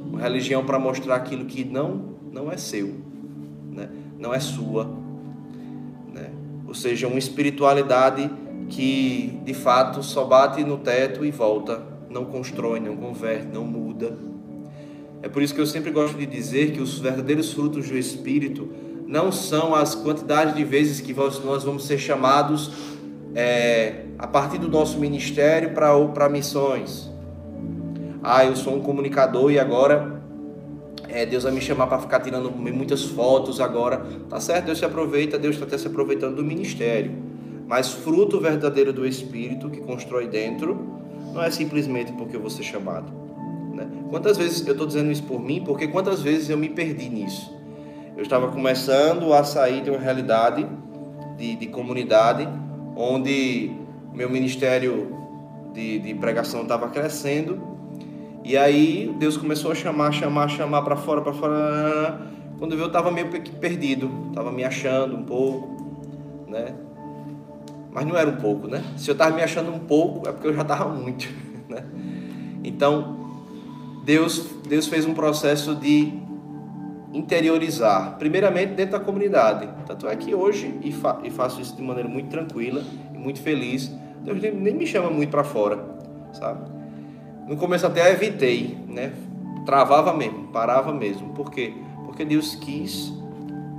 Uma 0.05 0.19
religião 0.19 0.63
para 0.65 0.77
mostrar 0.77 1.15
aquilo 1.15 1.45
que 1.45 1.63
não 1.63 2.13
não 2.31 2.51
é 2.51 2.57
seu, 2.57 2.95
né? 3.71 3.89
Não 4.17 4.33
é 4.33 4.39
sua, 4.39 4.89
né? 6.13 6.31
Ou 6.67 6.73
seja, 6.73 7.07
uma 7.07 7.19
espiritualidade 7.19 8.29
que 8.69 9.39
de 9.45 9.53
fato 9.53 10.01
só 10.01 10.25
bate 10.25 10.63
no 10.63 10.77
teto 10.77 11.23
e 11.23 11.31
volta, 11.31 11.92
não 12.13 12.25
constrói, 12.25 12.79
não 12.79 12.95
converte, 12.95 13.47
não 13.47 13.65
muda. 13.65 14.15
É 15.21 15.27
por 15.27 15.41
isso 15.41 15.53
que 15.53 15.59
eu 15.59 15.65
sempre 15.65 15.89
gosto 15.89 16.17
de 16.17 16.25
dizer 16.25 16.71
que 16.71 16.81
os 16.81 16.99
verdadeiros 16.99 17.51
frutos 17.51 17.89
do 17.89 17.97
Espírito 17.97 18.69
não 19.07 19.31
são 19.31 19.73
as 19.73 19.95
quantidades 19.95 20.55
de 20.55 20.63
vezes 20.63 21.01
que 21.01 21.13
nós 21.13 21.63
vamos 21.63 21.85
ser 21.85 21.97
chamados 21.97 22.71
é, 23.35 24.05
a 24.17 24.27
partir 24.27 24.57
do 24.57 24.67
nosso 24.67 24.99
ministério 24.99 25.71
para 25.73 26.29
missões. 26.29 27.09
Ah, 28.21 28.45
eu 28.45 28.55
sou 28.55 28.75
um 28.75 28.81
comunicador 28.81 29.51
e 29.51 29.59
agora 29.59 30.21
é, 31.09 31.25
Deus 31.25 31.43
vai 31.43 31.51
me 31.51 31.61
chamar 31.61 31.87
para 31.87 31.99
ficar 31.99 32.19
tirando 32.19 32.51
muitas 32.51 33.03
fotos 33.03 33.59
agora. 33.59 34.05
Tá 34.29 34.39
certo, 34.39 34.65
Deus 34.65 34.79
se 34.79 34.85
aproveita, 34.85 35.37
Deus 35.37 35.55
está 35.55 35.65
até 35.65 35.77
se 35.77 35.87
aproveitando 35.87 36.35
do 36.35 36.43
ministério. 36.43 37.11
Mas 37.67 37.91
fruto 37.91 38.39
verdadeiro 38.39 38.93
do 38.93 39.05
Espírito 39.05 39.69
que 39.69 39.79
constrói 39.81 40.27
dentro 40.27 41.02
não 41.33 41.43
é 41.43 41.49
simplesmente 41.51 42.11
porque 42.13 42.35
eu 42.35 42.41
vou 42.41 42.49
ser 42.49 42.63
chamado. 42.63 43.11
Né? 43.73 43.87
Quantas 44.09 44.37
vezes 44.37 44.65
eu 44.65 44.73
estou 44.73 44.87
dizendo 44.87 45.11
isso 45.11 45.23
por 45.23 45.41
mim? 45.41 45.63
Porque 45.65 45.87
quantas 45.87 46.21
vezes 46.21 46.49
eu 46.49 46.57
me 46.57 46.69
perdi 46.69 47.09
nisso? 47.09 47.53
Eu 48.15 48.21
estava 48.21 48.49
começando 48.49 49.33
a 49.33 49.43
sair 49.43 49.81
de 49.81 49.89
uma 49.89 49.99
realidade 49.99 50.67
de, 51.37 51.55
de 51.55 51.67
comunidade 51.67 52.47
onde 52.95 53.71
meu 54.13 54.29
ministério 54.29 55.17
de, 55.73 55.99
de 55.99 56.13
pregação 56.13 56.61
estava 56.61 56.89
crescendo 56.89 57.73
e 58.43 58.57
aí 58.57 59.15
Deus 59.17 59.37
começou 59.37 59.71
a 59.71 59.75
chamar, 59.75 60.11
chamar, 60.11 60.49
chamar 60.49 60.81
para 60.81 60.97
fora, 60.97 61.21
para 61.21 61.33
fora. 61.33 62.21
Quando 62.59 62.75
eu 62.75 62.87
estava 62.87 63.09
meio 63.09 63.29
perdido, 63.29 64.11
estava 64.29 64.51
me 64.51 64.65
achando 64.65 65.15
um 65.15 65.23
pouco, 65.23 66.45
né? 66.47 66.75
Mas 67.93 68.05
não 68.05 68.17
era 68.17 68.29
um 68.29 68.37
pouco, 68.37 68.67
né? 68.67 68.83
Se 68.97 69.09
eu 69.09 69.13
estava 69.13 69.35
me 69.35 69.41
achando 69.41 69.71
um 69.71 69.79
pouco, 69.79 70.27
é 70.27 70.31
porque 70.31 70.47
eu 70.47 70.53
já 70.53 70.63
estava 70.63 70.89
muito, 70.89 71.27
né? 71.69 71.85
Então, 72.63 73.19
Deus, 74.03 74.47
Deus 74.67 74.87
fez 74.87 75.05
um 75.05 75.13
processo 75.13 75.75
de 75.75 76.11
interiorizar, 77.13 78.17
primeiramente 78.17 78.73
dentro 78.73 78.97
da 78.97 78.99
comunidade. 78.99 79.69
Tanto 79.85 80.07
é 80.07 80.15
que 80.15 80.33
hoje, 80.33 80.77
e, 80.81 80.91
fa 80.91 81.19
e 81.23 81.29
faço 81.29 81.61
isso 81.61 81.75
de 81.75 81.81
maneira 81.83 82.09
muito 82.09 82.29
tranquila 82.29 82.83
e 83.13 83.17
muito 83.17 83.39
feliz, 83.39 83.91
Deus 84.23 84.41
nem, 84.41 84.51
nem 84.51 84.73
me 84.73 84.87
chama 84.87 85.09
muito 85.11 85.29
para 85.29 85.43
fora, 85.43 85.85
sabe? 86.33 86.71
No 87.47 87.55
começo 87.57 87.85
até 87.85 88.11
evitei, 88.11 88.77
né? 88.87 89.13
Travava 89.65 90.13
mesmo, 90.13 90.47
parava 90.47 90.91
mesmo. 90.91 91.29
Por 91.33 91.51
quê? 91.51 91.73
Porque 92.05 92.25
Deus 92.25 92.55
quis 92.55 93.09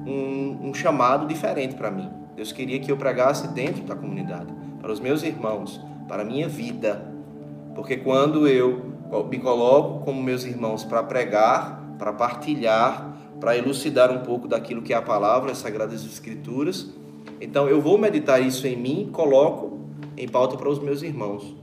um, 0.06 0.68
um 0.68 0.74
chamado 0.74 1.26
diferente 1.26 1.74
para 1.74 1.90
mim. 1.90 2.23
Deus 2.36 2.52
queria 2.52 2.78
que 2.80 2.90
eu 2.90 2.96
pregasse 2.96 3.48
dentro 3.48 3.82
da 3.84 3.94
comunidade, 3.94 4.52
para 4.80 4.92
os 4.92 5.00
meus 5.00 5.22
irmãos, 5.22 5.80
para 6.08 6.22
a 6.22 6.24
minha 6.24 6.48
vida. 6.48 7.06
Porque 7.74 7.96
quando 7.96 8.46
eu 8.48 8.92
me 9.28 9.38
coloco 9.38 10.04
como 10.04 10.22
meus 10.22 10.44
irmãos 10.44 10.84
para 10.84 11.02
pregar, 11.02 11.94
para 11.98 12.12
partilhar, 12.12 13.16
para 13.40 13.56
elucidar 13.56 14.10
um 14.10 14.20
pouco 14.20 14.48
daquilo 14.48 14.82
que 14.82 14.92
é 14.92 14.96
a 14.96 15.02
palavra, 15.02 15.52
as 15.52 15.58
Sagradas 15.58 16.04
Escrituras. 16.04 16.90
Então 17.40 17.68
eu 17.68 17.80
vou 17.80 17.98
meditar 17.98 18.42
isso 18.42 18.66
em 18.66 18.76
mim, 18.76 19.10
coloco 19.12 19.80
em 20.16 20.28
pauta 20.28 20.56
para 20.56 20.68
os 20.68 20.78
meus 20.78 21.02
irmãos. 21.02 21.54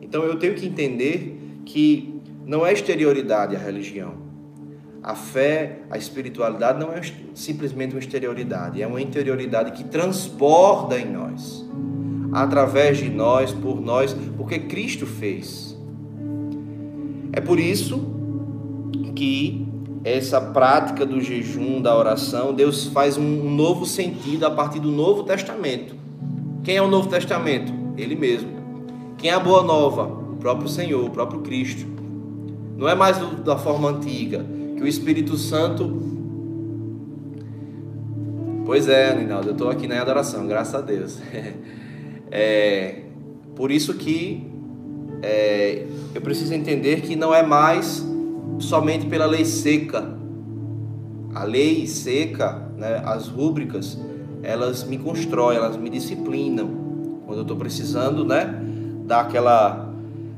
Então 0.00 0.22
eu 0.24 0.38
tenho 0.38 0.54
que 0.54 0.66
entender 0.66 1.38
que 1.64 2.20
não 2.44 2.66
é 2.66 2.72
exterioridade 2.72 3.54
a 3.54 3.58
religião. 3.58 4.14
A 5.02 5.16
fé, 5.16 5.80
a 5.90 5.98
espiritualidade 5.98 6.78
não 6.78 6.92
é 6.92 7.00
simplesmente 7.34 7.92
uma 7.92 7.98
exterioridade, 7.98 8.80
é 8.80 8.86
uma 8.86 9.02
interioridade 9.02 9.72
que 9.72 9.82
transborda 9.82 10.96
em 10.96 11.10
nós, 11.10 11.66
através 12.32 12.98
de 12.98 13.10
nós, 13.10 13.50
por 13.50 13.80
nós, 13.80 14.14
porque 14.36 14.60
Cristo 14.60 15.04
fez. 15.04 15.76
É 17.32 17.40
por 17.40 17.58
isso 17.58 18.00
que 19.16 19.66
essa 20.04 20.40
prática 20.40 21.04
do 21.04 21.20
jejum, 21.20 21.82
da 21.82 21.96
oração, 21.96 22.54
Deus 22.54 22.86
faz 22.86 23.16
um 23.16 23.50
novo 23.50 23.84
sentido 23.84 24.46
a 24.46 24.50
partir 24.52 24.78
do 24.78 24.92
Novo 24.92 25.24
Testamento. 25.24 25.96
Quem 26.62 26.76
é 26.76 26.82
o 26.82 26.88
Novo 26.88 27.08
Testamento? 27.08 27.72
Ele 27.96 28.14
mesmo. 28.14 28.50
Quem 29.18 29.30
é 29.30 29.34
a 29.34 29.40
Boa 29.40 29.62
Nova? 29.62 30.04
O 30.04 30.36
próprio 30.36 30.68
Senhor, 30.68 31.04
o 31.04 31.10
próprio 31.10 31.40
Cristo. 31.40 31.86
Não 32.76 32.88
é 32.88 32.94
mais 32.94 33.16
da 33.44 33.56
forma 33.56 33.90
antiga, 33.90 34.44
que 34.82 34.86
o 34.86 34.88
Espírito 34.88 35.36
Santo. 35.36 36.02
Pois 38.66 38.88
é, 38.88 39.14
Ninaldo, 39.14 39.50
eu 39.50 39.52
estou 39.52 39.70
aqui 39.70 39.86
na 39.86 40.00
adoração, 40.00 40.46
graças 40.48 40.74
a 40.74 40.80
Deus. 40.80 41.18
É, 42.34 43.02
por 43.54 43.70
isso 43.70 43.92
que 43.92 44.50
é, 45.20 45.86
eu 46.14 46.22
preciso 46.22 46.54
entender 46.54 47.02
que 47.02 47.14
não 47.14 47.34
é 47.34 47.42
mais 47.42 48.02
somente 48.58 49.04
pela 49.04 49.26
lei 49.26 49.44
seca. 49.44 50.16
A 51.34 51.44
lei 51.44 51.86
seca, 51.86 52.70
né, 52.78 53.02
as 53.04 53.28
rúbricas, 53.28 53.98
elas 54.42 54.84
me 54.84 54.96
constroem, 54.96 55.58
elas 55.58 55.76
me 55.76 55.90
disciplinam. 55.90 56.70
Quando 57.26 57.40
eu 57.40 57.42
estou 57.42 57.58
precisando, 57.58 58.24
né, 58.24 58.58
dar 59.04 59.20
aquela. 59.20 59.92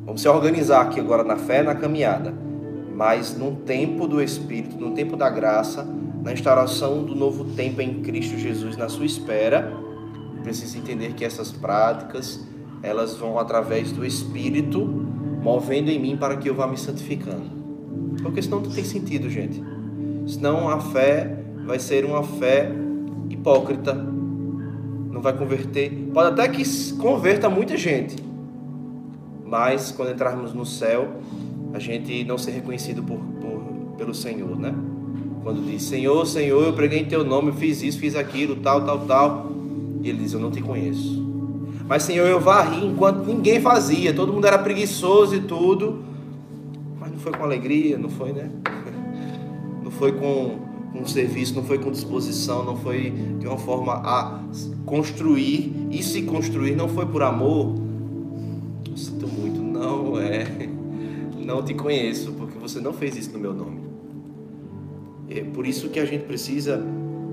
Vamos 0.04 0.20
se 0.20 0.28
organizar 0.28 0.80
aqui 0.80 0.98
agora 0.98 1.22
na 1.22 1.36
fé, 1.36 1.62
na 1.62 1.76
caminhada. 1.76 2.34
Mas 2.94 3.36
num 3.36 3.56
tempo 3.56 4.06
do 4.06 4.22
Espírito, 4.22 4.76
no 4.76 4.92
tempo 4.92 5.16
da 5.16 5.28
graça, 5.28 5.86
na 6.22 6.32
instauração 6.32 7.02
do 7.02 7.14
novo 7.14 7.44
tempo 7.44 7.80
em 7.80 8.00
Cristo 8.02 8.38
Jesus 8.38 8.76
na 8.76 8.88
sua 8.88 9.04
espera, 9.04 9.72
preciso 10.44 10.78
entender 10.78 11.14
que 11.14 11.24
essas 11.24 11.50
práticas, 11.50 12.46
elas 12.82 13.16
vão 13.16 13.38
através 13.38 13.90
do 13.90 14.04
Espírito, 14.04 14.80
movendo 15.42 15.90
em 15.90 15.98
mim 15.98 16.16
para 16.16 16.36
que 16.36 16.48
eu 16.48 16.54
vá 16.54 16.66
me 16.66 16.76
santificando. 16.76 17.50
Porque 18.22 18.40
senão 18.40 18.60
não 18.60 18.70
tem 18.70 18.84
sentido, 18.84 19.28
gente. 19.28 19.62
Senão 20.26 20.68
a 20.68 20.78
fé 20.78 21.44
vai 21.66 21.78
ser 21.78 22.04
uma 22.04 22.22
fé 22.22 22.70
hipócrita. 23.28 23.92
Não 23.92 25.20
vai 25.20 25.36
converter. 25.36 25.90
Pode 26.12 26.28
até 26.28 26.48
que 26.48 26.62
converta 26.94 27.48
muita 27.48 27.76
gente. 27.76 28.16
Mas 29.44 29.92
quando 29.92 30.12
entrarmos 30.12 30.52
no 30.52 30.64
céu, 30.64 31.08
a 31.74 31.78
gente 31.78 32.24
não 32.24 32.38
ser 32.38 32.52
reconhecido 32.52 33.02
por, 33.02 33.18
por, 33.18 33.96
pelo 33.98 34.14
Senhor, 34.14 34.58
né? 34.58 34.74
Quando 35.42 35.62
diz, 35.62 35.82
Senhor, 35.82 36.24
Senhor, 36.24 36.64
eu 36.64 36.72
preguei 36.72 37.00
em 37.00 37.04
teu 37.04 37.22
nome, 37.22 37.48
eu 37.48 37.54
fiz 37.54 37.82
isso, 37.82 37.98
fiz 37.98 38.16
aquilo, 38.16 38.56
tal, 38.56 38.86
tal, 38.86 39.00
tal. 39.00 39.52
E 40.02 40.08
ele 40.08 40.18
diz, 40.18 40.32
eu 40.32 40.40
não 40.40 40.50
te 40.50 40.62
conheço. 40.62 41.22
Mas, 41.86 42.04
Senhor, 42.04 42.26
eu 42.26 42.40
varri 42.40 42.86
enquanto 42.86 43.26
ninguém 43.26 43.60
fazia, 43.60 44.14
todo 44.14 44.32
mundo 44.32 44.46
era 44.46 44.56
preguiçoso 44.56 45.34
e 45.34 45.40
tudo 45.40 46.02
foi 47.24 47.32
com 47.32 47.42
alegria, 47.42 47.96
não 47.96 48.10
foi, 48.10 48.32
né? 48.32 48.50
Não 49.82 49.90
foi 49.90 50.12
com, 50.12 50.58
com 50.92 51.06
serviço, 51.06 51.54
não 51.54 51.62
foi 51.62 51.78
com 51.78 51.90
disposição, 51.90 52.64
não 52.64 52.74
foi 52.74 53.10
de 53.38 53.46
uma 53.46 53.58
forma 53.58 53.92
a 53.92 54.40
construir 54.86 55.88
e 55.90 56.02
se 56.02 56.22
construir, 56.22 56.74
não 56.74 56.88
foi 56.88 57.04
por 57.04 57.22
amor. 57.22 57.74
Sinto 58.96 59.28
muito, 59.28 59.60
não 59.60 60.18
é. 60.18 60.70
Não 61.44 61.62
te 61.62 61.74
conheço, 61.74 62.32
porque 62.32 62.58
você 62.58 62.80
não 62.80 62.92
fez 62.92 63.16
isso 63.16 63.32
no 63.32 63.38
meu 63.38 63.52
nome. 63.52 63.80
É 65.28 65.42
por 65.42 65.66
isso 65.66 65.88
que 65.88 66.00
a 66.00 66.04
gente 66.04 66.24
precisa 66.24 66.82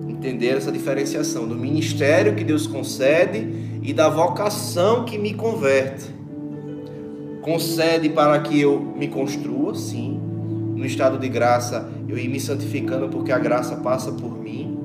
entender 0.08 0.50
essa 0.50 0.72
diferenciação 0.72 1.48
do 1.48 1.56
ministério 1.56 2.36
que 2.36 2.44
Deus 2.44 2.68
concede 2.68 3.48
e 3.82 3.94
da 3.94 4.10
vocação 4.10 5.06
que 5.06 5.18
me 5.18 5.34
converte 5.34 6.22
concede 7.42 8.10
para 8.10 8.40
que 8.40 8.60
eu 8.60 8.80
me 8.80 9.08
construa, 9.08 9.76
sim, 9.76 10.20
no 10.76 10.86
estado 10.86 11.18
de 11.18 11.28
graça, 11.28 11.92
eu 12.08 12.18
ir 12.18 12.28
me 12.28 12.40
santificando 12.40 13.10
porque 13.10 13.32
a 13.32 13.40
graça 13.40 13.76
passa 13.78 14.12
por 14.12 14.38
mim, 14.38 14.78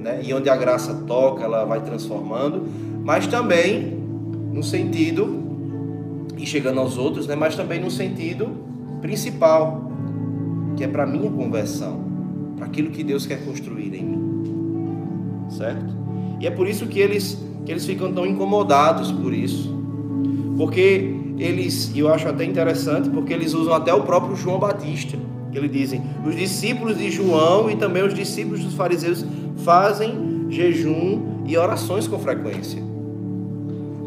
né? 0.00 0.20
E 0.22 0.32
onde 0.32 0.48
a 0.48 0.56
graça 0.56 0.94
toca, 1.06 1.44
ela 1.44 1.64
vai 1.64 1.80
transformando, 1.82 2.66
mas 3.02 3.26
também 3.26 3.98
no 4.52 4.62
sentido 4.62 5.43
e 6.36 6.46
chegando 6.46 6.80
aos 6.80 6.96
outros, 6.96 7.26
né? 7.26 7.34
Mas 7.34 7.54
também 7.56 7.80
no 7.80 7.90
sentido 7.90 8.48
principal, 9.00 9.90
que 10.76 10.84
é 10.84 10.88
para 10.88 11.06
minha 11.06 11.30
conversão, 11.30 12.04
para 12.56 12.66
aquilo 12.66 12.90
que 12.90 13.04
Deus 13.04 13.26
quer 13.26 13.44
construir 13.44 13.94
em 13.94 14.04
mim. 14.04 15.46
Certo? 15.50 15.94
E 16.40 16.46
é 16.46 16.50
por 16.50 16.66
isso 16.66 16.86
que 16.86 16.98
eles 16.98 17.38
que 17.64 17.72
eles 17.72 17.86
ficam 17.86 18.12
tão 18.12 18.26
incomodados 18.26 19.10
por 19.10 19.32
isso. 19.32 19.74
Porque 20.56 21.16
eles, 21.38 21.90
e 21.94 22.00
eu 22.00 22.12
acho 22.12 22.28
até 22.28 22.44
interessante, 22.44 23.08
porque 23.08 23.32
eles 23.32 23.54
usam 23.54 23.74
até 23.74 23.92
o 23.92 24.02
próprio 24.02 24.36
João 24.36 24.58
Batista, 24.58 25.16
que 25.50 25.58
eles 25.58 25.70
dizem, 25.70 26.02
os 26.24 26.36
discípulos 26.36 26.98
de 26.98 27.10
João 27.10 27.70
e 27.70 27.76
também 27.76 28.04
os 28.04 28.14
discípulos 28.14 28.62
dos 28.62 28.74
fariseus 28.74 29.24
fazem 29.58 30.46
jejum 30.50 31.22
e 31.46 31.56
orações 31.56 32.06
com 32.06 32.18
frequência. 32.18 32.82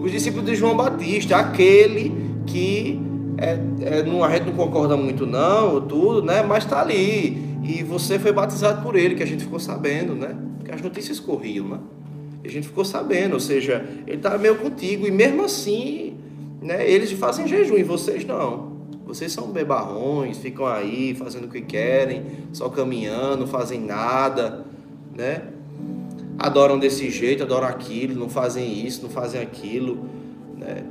Os 0.08 0.14
discípulos 0.14 0.46
de 0.46 0.56
João 0.56 0.74
Batista, 0.74 1.36
aquele 1.36 2.14
que 2.46 2.98
é, 3.38 3.60
é, 3.82 4.04
não, 4.04 4.24
a 4.24 4.32
gente 4.32 4.46
não 4.46 4.54
concorda 4.54 4.96
muito 4.96 5.26
não, 5.26 5.82
tudo, 5.82 6.24
né? 6.24 6.42
Mas 6.42 6.64
está 6.64 6.80
ali. 6.80 7.60
E 7.62 7.84
você 7.84 8.18
foi 8.18 8.32
batizado 8.32 8.82
por 8.82 8.96
ele, 8.96 9.16
que 9.16 9.24
a 9.24 9.28
gente 9.28 9.44
ficou 9.44 9.60
sabendo, 9.60 10.16
né? 10.16 10.34
Porque 10.58 10.72
as 10.72 10.82
notícias 10.82 11.20
corriam, 11.20 11.68
né? 11.68 11.80
E 12.42 12.48
a 12.48 12.50
gente 12.50 12.70
ficou 12.70 12.86
sabendo, 12.86 13.34
ou 13.34 13.40
seja, 13.42 13.86
ele 14.08 14.16
estava 14.16 14.38
meio 14.38 14.56
contigo. 14.56 15.06
E 15.06 15.12
mesmo 15.12 15.44
assim, 15.44 16.16
né? 16.62 16.90
Eles 16.90 17.12
fazem 17.12 17.46
jejum 17.46 17.76
e 17.76 17.84
vocês 17.84 18.24
não. 18.24 18.78
Vocês 19.06 19.34
são 19.34 19.50
bebarrões, 19.50 20.38
ficam 20.38 20.66
aí 20.66 21.16
fazendo 21.16 21.48
o 21.48 21.50
que 21.50 21.60
querem, 21.60 22.24
só 22.54 22.70
caminhando, 22.70 23.46
fazem 23.46 23.82
nada, 23.82 24.66
né? 25.14 25.42
Adoram 26.38 26.78
desse 26.78 27.10
jeito, 27.10 27.44
adoram 27.44 27.68
aquilo, 27.68 28.20
não 28.20 28.30
fazem 28.30 28.86
isso, 28.86 29.02
não 29.04 29.10
fazem 29.10 29.42
aquilo, 29.42 30.08
né? 30.58 30.84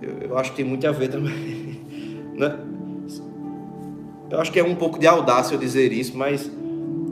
Eu, 0.00 0.28
eu 0.28 0.38
acho 0.38 0.50
que 0.50 0.56
tem 0.56 0.64
muito 0.64 0.86
a 0.86 0.92
ver 0.92 1.08
também, 1.08 1.80
né? 2.34 2.58
Eu 4.30 4.40
acho 4.40 4.50
que 4.50 4.58
é 4.58 4.64
um 4.64 4.74
pouco 4.74 4.98
de 4.98 5.06
audácia 5.06 5.54
eu 5.54 5.58
dizer 5.58 5.92
isso, 5.92 6.16
mas 6.16 6.50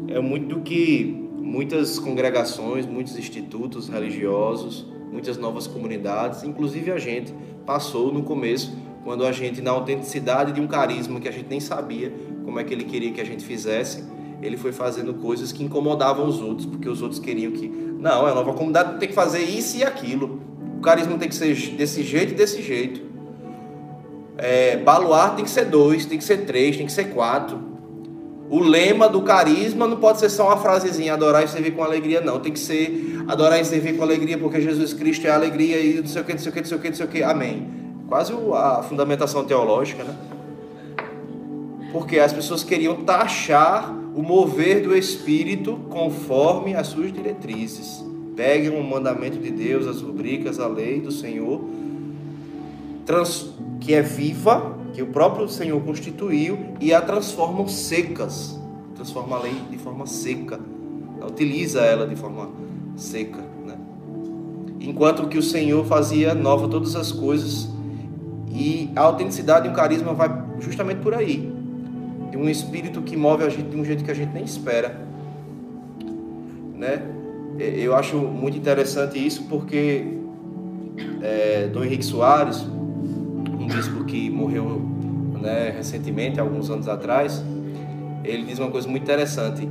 é 0.08 0.20
muito 0.20 0.54
do 0.54 0.60
que 0.62 1.28
muitas 1.38 1.98
congregações, 1.98 2.86
muitos 2.86 3.16
institutos 3.18 3.88
religiosos, 3.88 4.86
muitas 5.12 5.36
novas 5.36 5.66
comunidades, 5.66 6.44
inclusive 6.44 6.90
a 6.90 6.98
gente, 6.98 7.34
passou 7.66 8.12
no 8.12 8.22
começo, 8.22 8.72
quando 9.04 9.24
a 9.24 9.32
gente, 9.32 9.60
na 9.60 9.70
autenticidade 9.70 10.52
de 10.52 10.60
um 10.60 10.66
carisma 10.66 11.20
que 11.20 11.28
a 11.28 11.32
gente 11.32 11.48
nem 11.48 11.60
sabia 11.60 12.12
como 12.44 12.58
é 12.58 12.64
que 12.64 12.72
ele 12.72 12.84
queria 12.84 13.12
que 13.12 13.20
a 13.20 13.24
gente 13.24 13.44
fizesse, 13.44 14.04
ele 14.42 14.56
foi 14.56 14.72
fazendo 14.72 15.14
coisas 15.14 15.52
que 15.52 15.62
incomodavam 15.62 16.26
os 16.26 16.40
outros, 16.40 16.66
porque 16.66 16.88
os 16.88 17.02
outros 17.02 17.20
queriam 17.20 17.52
que, 17.52 17.68
não, 17.68 18.26
é 18.26 18.30
a 18.30 18.34
nova 18.34 18.52
comunidade 18.52 18.98
tem 18.98 19.08
que 19.08 19.14
fazer 19.14 19.42
isso 19.42 19.76
e 19.76 19.84
aquilo. 19.84 20.40
O 20.78 20.80
carisma 20.80 21.18
tem 21.18 21.28
que 21.28 21.34
ser 21.34 21.54
desse 21.76 22.02
jeito 22.02 22.32
e 22.32 22.34
desse 22.34 22.62
jeito. 22.62 23.02
É, 24.38 24.78
baluar 24.78 25.36
tem 25.36 25.44
que 25.44 25.50
ser 25.50 25.66
dois, 25.66 26.06
tem 26.06 26.16
que 26.16 26.24
ser 26.24 26.46
três, 26.46 26.76
tem 26.76 26.86
que 26.86 26.92
ser 26.92 27.12
quatro. 27.12 27.58
O 28.48 28.58
lema 28.58 29.08
do 29.08 29.20
carisma 29.22 29.86
não 29.86 29.98
pode 29.98 30.18
ser 30.18 30.30
só 30.30 30.46
uma 30.46 30.56
frasezinha, 30.56 31.12
adorar 31.12 31.44
e 31.44 31.48
servir 31.48 31.72
com 31.72 31.84
alegria, 31.84 32.20
não. 32.20 32.40
Tem 32.40 32.50
que 32.50 32.58
ser 32.58 33.22
adorar 33.28 33.60
e 33.60 33.64
servir 33.64 33.96
com 33.96 34.02
alegria, 34.02 34.38
porque 34.38 34.60
Jesus 34.60 34.94
Cristo 34.94 35.26
é 35.26 35.30
alegria 35.30 35.78
e 35.78 36.00
não 36.00 36.06
sei 36.06 36.22
o 36.22 36.24
que, 36.24 36.32
não 36.32 36.40
sei 36.40 36.50
o 36.50 36.52
que, 36.52 36.60
não 36.60 36.66
sei 36.66 36.76
o 36.76 36.80
que, 36.80 36.88
não 36.88 36.96
sei 36.96 37.06
o 37.06 37.08
que. 37.08 37.22
Amém. 37.22 37.68
Quase 38.08 38.32
a 38.54 38.82
fundamentação 38.82 39.44
teológica, 39.44 40.02
né? 40.02 40.16
Porque 41.92 42.18
as 42.18 42.32
pessoas 42.32 42.64
queriam 42.64 42.96
taxar 43.04 43.99
o 44.14 44.22
mover 44.22 44.82
do 44.82 44.96
Espírito 44.96 45.78
conforme 45.88 46.74
as 46.74 46.88
suas 46.88 47.12
diretrizes. 47.12 48.04
Peguem 48.36 48.70
o 48.70 48.82
mandamento 48.82 49.38
de 49.38 49.50
Deus, 49.50 49.86
as 49.86 50.00
rubricas, 50.00 50.58
a 50.58 50.66
lei 50.66 51.00
do 51.00 51.12
Senhor, 51.12 51.62
que 53.80 53.94
é 53.94 54.02
viva, 54.02 54.76
que 54.92 55.02
o 55.02 55.06
próprio 55.06 55.48
Senhor 55.48 55.80
constituiu 55.82 56.58
e 56.80 56.92
a 56.92 57.00
transformam 57.00 57.66
secas. 57.68 58.58
Transforma 58.94 59.36
a 59.36 59.42
lei 59.42 59.54
de 59.70 59.78
forma 59.78 60.06
seca. 60.06 60.60
Utiliza 61.26 61.80
ela 61.80 62.06
de 62.06 62.16
forma 62.16 62.50
seca. 62.96 63.40
Né? 63.66 63.76
Enquanto 64.80 65.28
que 65.28 65.38
o 65.38 65.42
Senhor 65.42 65.84
fazia 65.84 66.34
nova 66.34 66.68
todas 66.68 66.96
as 66.96 67.12
coisas. 67.12 67.68
E 68.52 68.90
a 68.96 69.02
autenticidade 69.02 69.68
e 69.68 69.70
o 69.70 69.74
carisma 69.74 70.12
vai 70.12 70.30
justamente 70.60 71.00
por 71.00 71.14
aí. 71.14 71.59
De 72.30 72.36
um 72.36 72.48
espírito 72.48 73.02
que 73.02 73.16
move 73.16 73.44
a 73.44 73.48
gente 73.48 73.68
de 73.68 73.76
um 73.76 73.84
jeito 73.84 74.04
que 74.04 74.10
a 74.10 74.14
gente 74.14 74.32
nem 74.32 74.44
espera. 74.44 75.00
Né? 76.74 77.02
Eu 77.58 77.94
acho 77.94 78.16
muito 78.16 78.56
interessante 78.56 79.24
isso 79.24 79.44
porque 79.44 80.04
é, 81.20 81.68
Dom 81.68 81.84
Henrique 81.84 82.04
Soares, 82.04 82.62
um 82.62 83.66
bispo 83.66 84.04
que 84.04 84.30
morreu 84.30 84.80
né, 85.40 85.72
recentemente, 85.76 86.38
alguns 86.38 86.70
anos 86.70 86.88
atrás, 86.88 87.42
ele 88.24 88.44
diz 88.44 88.58
uma 88.58 88.70
coisa 88.70 88.88
muito 88.88 89.02
interessante. 89.02 89.68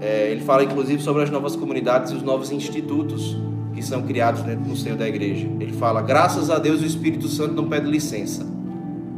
É, 0.00 0.30
ele 0.30 0.40
fala 0.40 0.64
inclusive 0.64 1.02
sobre 1.02 1.22
as 1.22 1.30
novas 1.30 1.54
comunidades 1.56 2.12
e 2.12 2.14
os 2.14 2.22
novos 2.22 2.50
institutos 2.50 3.36
que 3.74 3.82
são 3.82 4.02
criados 4.02 4.42
dentro 4.42 4.64
do 4.64 4.76
seio 4.76 4.96
da 4.96 5.06
igreja. 5.06 5.46
Ele 5.60 5.72
fala: 5.72 6.00
graças 6.00 6.50
a 6.50 6.58
Deus 6.58 6.80
o 6.80 6.86
Espírito 6.86 7.28
Santo 7.28 7.54
não 7.54 7.68
pede 7.68 7.88
licença. 7.90 8.46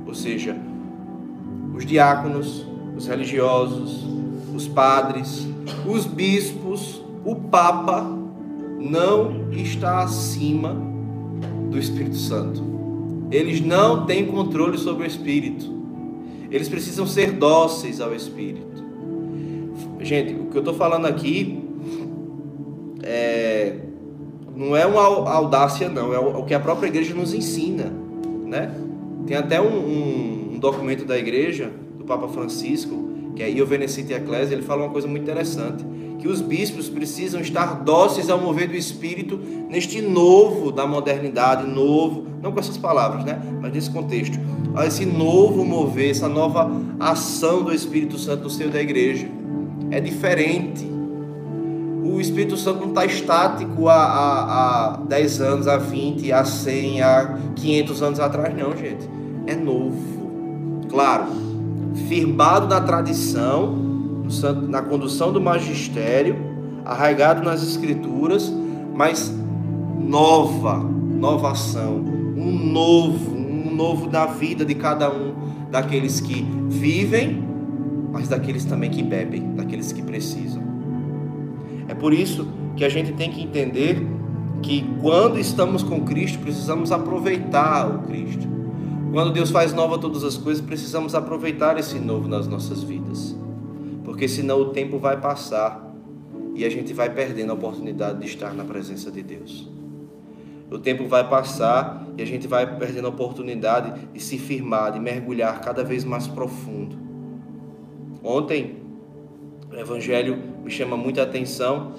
Ou 0.07 0.15
seja, 0.15 0.57
os 1.75 1.87
diáconos, 1.87 2.67
os 3.03 3.09
religiosos, 3.09 4.07
os 4.55 4.69
padres, 4.69 5.45
os 5.85 6.07
bispos, 6.07 7.03
o 7.25 7.35
Papa 7.35 8.07
não 8.79 9.51
está 9.51 10.03
acima 10.03 10.77
do 11.69 11.79
Espírito 11.79 12.17
Santo. 12.17 12.63
Eles 13.33 13.61
não 13.61 14.07
têm 14.07 14.27
controle 14.27 14.79
sobre 14.79 15.03
o 15.03 15.07
Espírito. 15.07 15.69
Eles 16.49 16.69
precisam 16.69 17.05
ser 17.05 17.33
dóceis 17.33 18.01
ao 18.01 18.15
Espírito. 18.15 18.85
Gente, 19.99 20.35
o 20.35 20.47
que 20.47 20.57
eu 20.57 20.61
estou 20.61 20.75
falando 20.75 21.07
aqui 21.07 21.61
é, 23.03 23.79
não 24.55 24.77
é 24.77 24.87
uma 24.87 25.03
audácia, 25.03 25.89
não. 25.89 26.15
É 26.15 26.19
o 26.21 26.45
que 26.45 26.55
a 26.55 26.61
própria 26.61 26.87
igreja 26.87 27.15
nos 27.15 27.35
ensina. 27.35 27.93
Né? 28.47 28.73
Tem 29.27 29.37
até 29.37 29.61
um, 29.61 29.67
um, 29.67 30.51
um 30.55 30.59
documento 30.61 31.05
da 31.05 31.19
igreja, 31.19 31.82
do 32.03 32.05
Papa 32.05 32.29
Francisco, 32.29 33.11
que 33.35 33.43
é 33.43 33.51
Io 33.51 33.65
Venecite 33.65 34.13
Ecclesia, 34.13 34.55
ele 34.55 34.65
fala 34.65 34.83
uma 34.83 34.91
coisa 34.91 35.09
muito 35.09 35.23
interessante 35.23 35.85
que 36.19 36.29
os 36.29 36.41
bispos 36.41 36.89
precisam 36.89 37.41
estar 37.41 37.83
dóceis 37.83 38.31
ao 38.31 38.39
mover 38.39 38.69
do 38.69 38.77
Espírito 38.77 39.41
neste 39.69 40.01
novo 40.01 40.71
da 40.71 40.87
modernidade, 40.87 41.67
novo, 41.67 42.25
não 42.41 42.53
com 42.53 42.61
essas 42.61 42.77
palavras, 42.77 43.25
né? 43.25 43.43
Mas 43.61 43.73
nesse 43.73 43.91
contexto, 43.91 44.39
a 44.77 44.87
esse 44.87 45.05
novo 45.05 45.65
mover, 45.65 46.11
essa 46.11 46.29
nova 46.29 46.71
ação 47.01 47.65
do 47.65 47.75
Espírito 47.75 48.19
Santo 48.19 48.45
no 48.45 48.51
seio 48.51 48.71
da 48.71 48.81
igreja. 48.81 49.27
É 49.91 50.01
diferente. 50.01 50.87
O 52.05 52.21
Espírito 52.21 52.57
Santo 52.57 52.83
não 52.83 52.91
está 52.91 53.05
estático 53.05 53.89
há, 53.89 53.95
há, 53.95 54.95
há 54.95 54.97
10 54.99 55.41
anos, 55.41 55.67
há 55.67 55.77
20, 55.77 56.33
há 56.33 56.45
100, 56.45 57.03
há 57.03 57.39
500 57.57 58.03
anos 58.03 58.21
atrás, 58.21 58.57
não, 58.57 58.77
gente. 58.77 59.09
É 59.49 59.57
novo. 59.57 60.87
Claro, 60.89 61.27
firmado 62.09 62.67
na 62.67 62.81
tradição, 62.81 63.77
na 64.69 64.83
condução 64.83 65.33
do 65.33 65.41
magistério, 65.41 66.37
arraigado 66.85 67.43
nas 67.43 67.63
escrituras, 67.63 68.53
mas 68.95 69.33
nova, 69.99 70.79
nova 70.79 71.53
ação, 71.53 72.05
um 72.37 72.51
novo, 72.51 73.37
um 73.37 73.75
novo 73.75 74.09
da 74.09 74.27
vida 74.27 74.65
de 74.65 74.75
cada 74.75 75.11
um 75.11 75.35
daqueles 75.71 76.21
que 76.21 76.47
vivem, 76.69 77.43
mas 78.13 78.29
daqueles 78.29 78.65
também 78.65 78.91
que 78.91 79.03
bebem, 79.03 79.55
daqueles 79.55 79.93
que 79.93 80.03
precisam. 80.03 80.63
É 81.89 81.95
por 81.95 82.13
isso 82.13 82.47
que 82.77 82.85
a 82.85 82.89
gente 82.89 83.13
tem 83.13 83.31
que 83.31 83.43
entender 83.43 84.07
que 84.63 84.85
quando 85.01 85.39
estamos 85.39 85.83
com 85.83 86.03
Cristo, 86.03 86.39
precisamos 86.39 86.93
aproveitar 86.93 87.89
o 87.89 87.99
Cristo. 88.01 88.47
Quando 89.13 89.33
Deus 89.33 89.51
faz 89.51 89.73
nova 89.73 89.99
todas 89.99 90.25
as 90.25 90.37
coisas, 90.37 90.65
precisamos 90.65 91.15
aproveitar 91.15 91.79
esse 91.79 91.99
novo 91.99 92.27
nas 92.27 92.49
nossas 92.49 92.83
vidas 92.83 93.37
porque 94.05 94.29
senão 94.29 94.61
o 94.61 94.65
tempo 94.71 94.99
vai 94.99 95.21
passar 95.21 95.91
e 96.55 96.65
a 96.65 96.71
gente 96.71 96.93
vai 96.93 97.11
perdendo 97.11 97.51
a 97.51 97.55
oportunidade 97.55 98.21
de 98.21 98.27
estar 98.27 98.53
na 98.53 98.65
presença 98.65 99.11
de 99.11 99.23
Deus. 99.23 99.69
O 100.71 100.79
tempo 100.79 101.07
vai 101.07 101.29
passar 101.29 102.07
e 102.17 102.23
a 102.23 102.27
gente 102.27 102.47
vai 102.47 102.79
perdendo 102.79 103.07
a 103.07 103.11
oportunidade 103.11 104.07
de 104.13 104.21
se 104.21 104.39
firmar, 104.39 104.93
de 104.93 105.01
mergulhar 105.01 105.61
cada 105.61 105.85
vez 105.85 106.05
mais 106.05 106.27
profundo. 106.27 106.97
Ontem, 108.23 108.77
o 109.71 109.75
Evangelho 109.77 110.39
me 110.63 110.71
chama 110.71 110.97
muita 110.97 111.23
atenção 111.23 111.93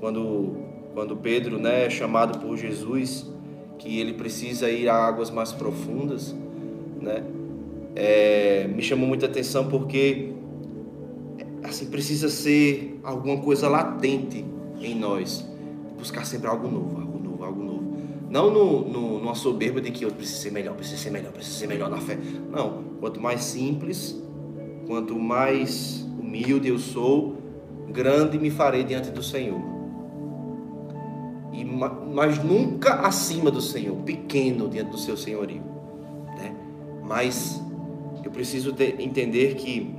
quando, 0.00 0.56
quando 0.94 1.16
Pedro 1.16 1.58
né, 1.58 1.86
é 1.86 1.90
chamado 1.90 2.38
por 2.38 2.56
Jesus 2.56 3.30
que 3.78 3.98
ele 3.98 4.14
precisa 4.14 4.70
ir 4.70 4.88
a 4.88 4.94
águas 4.94 5.30
mais 5.30 5.52
profundas. 5.52 6.34
Né? 7.00 7.24
É, 7.96 8.68
me 8.68 8.82
chamou 8.82 9.08
muita 9.08 9.26
atenção 9.26 9.68
porque 9.68 10.32
assim 11.62 11.86
precisa 11.86 12.28
ser 12.28 13.00
alguma 13.02 13.38
coisa 13.38 13.68
latente 13.68 14.44
em 14.80 14.94
nós, 14.94 15.46
buscar 15.98 16.24
sempre 16.24 16.48
algo 16.48 16.68
novo, 16.68 17.00
algo 17.00 17.18
novo, 17.18 17.44
algo 17.44 17.62
novo. 17.62 17.96
Não 18.30 18.50
no, 18.50 18.88
no, 18.88 19.18
numa 19.18 19.34
soberba 19.34 19.80
de 19.80 19.90
que 19.90 20.04
eu 20.04 20.10
preciso 20.10 20.40
ser 20.40 20.52
melhor, 20.52 20.74
preciso 20.74 21.02
ser 21.02 21.10
melhor, 21.10 21.32
preciso 21.32 21.58
ser 21.58 21.66
melhor 21.66 21.90
na 21.90 21.98
fé. 21.98 22.16
Não, 22.50 22.84
quanto 23.00 23.20
mais 23.20 23.42
simples, 23.42 24.16
quanto 24.86 25.18
mais 25.18 26.06
humilde 26.18 26.68
eu 26.68 26.78
sou, 26.78 27.36
grande 27.90 28.38
me 28.38 28.50
farei 28.50 28.84
diante 28.84 29.10
do 29.10 29.22
Senhor. 29.22 29.60
E, 31.52 31.64
mas 31.64 32.42
nunca 32.42 33.00
acima 33.00 33.50
do 33.50 33.60
Senhor, 33.60 33.96
pequeno 33.96 34.68
diante 34.68 34.90
do 34.90 34.98
seu 34.98 35.16
senhorio. 35.16 35.62
Mas 37.10 37.60
eu 38.24 38.30
preciso 38.30 38.72
entender 39.00 39.56
que 39.56 39.92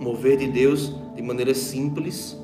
mover 0.00 0.36
de 0.36 0.48
Deus 0.48 0.92
de 1.14 1.22
maneira 1.22 1.54
simples, 1.54 2.36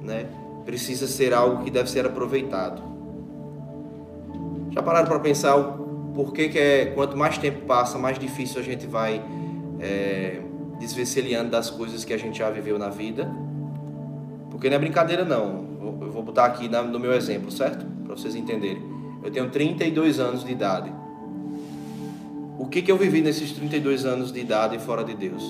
né, 0.00 0.28
precisa 0.64 1.08
ser 1.08 1.34
algo 1.34 1.64
que 1.64 1.70
deve 1.72 1.90
ser 1.90 2.06
aproveitado. 2.06 2.80
Já 4.70 4.80
pararam 4.80 5.08
para 5.08 5.18
pensar 5.18 5.56
o 5.56 6.12
porquê 6.14 6.48
que 6.48 6.56
é 6.56 6.86
quanto 6.86 7.16
mais 7.16 7.36
tempo 7.36 7.66
passa, 7.66 7.98
mais 7.98 8.16
difícil 8.16 8.60
a 8.60 8.62
gente 8.62 8.86
vai 8.86 9.20
é, 9.80 10.40
desvencilhando 10.78 11.50
das 11.50 11.68
coisas 11.68 12.04
que 12.04 12.12
a 12.12 12.16
gente 12.16 12.38
já 12.38 12.48
viveu 12.48 12.78
na 12.78 12.90
vida? 12.90 13.28
Porque 14.52 14.68
não 14.70 14.76
é 14.76 14.78
brincadeira 14.78 15.24
não. 15.24 15.66
Eu 16.00 16.12
vou 16.12 16.22
botar 16.22 16.44
aqui 16.44 16.68
no 16.68 17.00
meu 17.00 17.12
exemplo, 17.12 17.50
certo? 17.50 17.84
Para 18.04 18.14
vocês 18.14 18.36
entenderem. 18.36 18.80
Eu 19.24 19.32
tenho 19.32 19.50
32 19.50 20.20
anos 20.20 20.44
de 20.44 20.52
idade. 20.52 21.05
O 22.58 22.66
que, 22.66 22.80
que 22.80 22.90
eu 22.90 22.96
vivi 22.96 23.20
nesses 23.20 23.52
32 23.52 24.04
anos 24.04 24.32
de 24.32 24.40
idade 24.40 24.78
fora 24.78 25.04
de 25.04 25.14
Deus? 25.14 25.42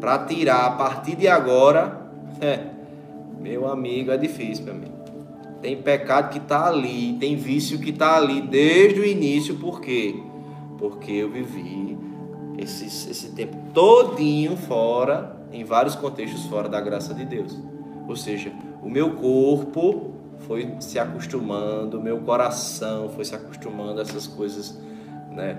Para 0.00 0.18
tirar 0.26 0.66
a 0.66 0.70
partir 0.72 1.16
de 1.16 1.26
agora, 1.26 2.08
é, 2.40 2.60
meu 3.40 3.66
amigo, 3.66 4.10
é 4.10 4.16
difícil 4.16 4.64
para 4.64 4.74
mim. 4.74 4.92
Tem 5.62 5.80
pecado 5.80 6.30
que 6.30 6.38
está 6.38 6.66
ali, 6.66 7.16
tem 7.18 7.36
vício 7.36 7.78
que 7.78 7.88
está 7.88 8.16
ali 8.16 8.42
desde 8.42 9.00
o 9.00 9.06
início, 9.06 9.54
por 9.54 9.80
quê? 9.80 10.14
Porque 10.76 11.12
eu 11.12 11.30
vivi 11.30 11.96
esse, 12.58 12.84
esse 12.84 13.30
tempo 13.30 13.56
todinho 13.72 14.56
fora, 14.56 15.34
em 15.50 15.64
vários 15.64 15.94
contextos 15.94 16.44
fora 16.46 16.68
da 16.68 16.80
graça 16.80 17.14
de 17.14 17.24
Deus. 17.24 17.58
Ou 18.06 18.16
seja, 18.16 18.52
o 18.82 18.90
meu 18.90 19.12
corpo 19.12 20.12
foi 20.40 20.74
se 20.80 20.98
acostumando, 20.98 21.98
o 21.98 22.02
meu 22.02 22.18
coração 22.18 23.08
foi 23.08 23.24
se 23.24 23.34
acostumando 23.34 24.00
a 24.00 24.02
essas 24.02 24.26
coisas 24.26 24.78
né, 25.30 25.58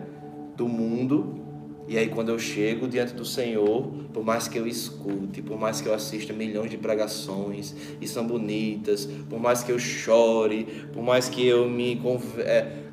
do 0.56 0.68
mundo. 0.68 1.44
E 1.88 1.98
aí 1.98 2.08
quando 2.08 2.30
eu 2.30 2.40
chego 2.40 2.88
diante 2.88 3.14
do 3.14 3.24
Senhor, 3.24 3.88
por 4.12 4.24
mais 4.24 4.48
que 4.48 4.58
eu 4.58 4.66
escute, 4.66 5.42
por 5.42 5.60
mais 5.60 5.82
que 5.82 5.88
eu 5.88 5.94
assista 5.94 6.34
milhões 6.34 6.72
de 6.72 6.78
pregações 6.78 7.76
e 8.02 8.08
são 8.08 8.26
bonitas, 8.26 9.08
por 9.30 9.40
mais 9.40 9.62
que 9.62 9.72
eu 9.72 9.78
chore, 9.78 10.66
por 10.92 11.04
mais 11.04 11.30
que 11.30 11.46
eu 11.46 11.70
me 11.70 12.02
é, 12.40 12.86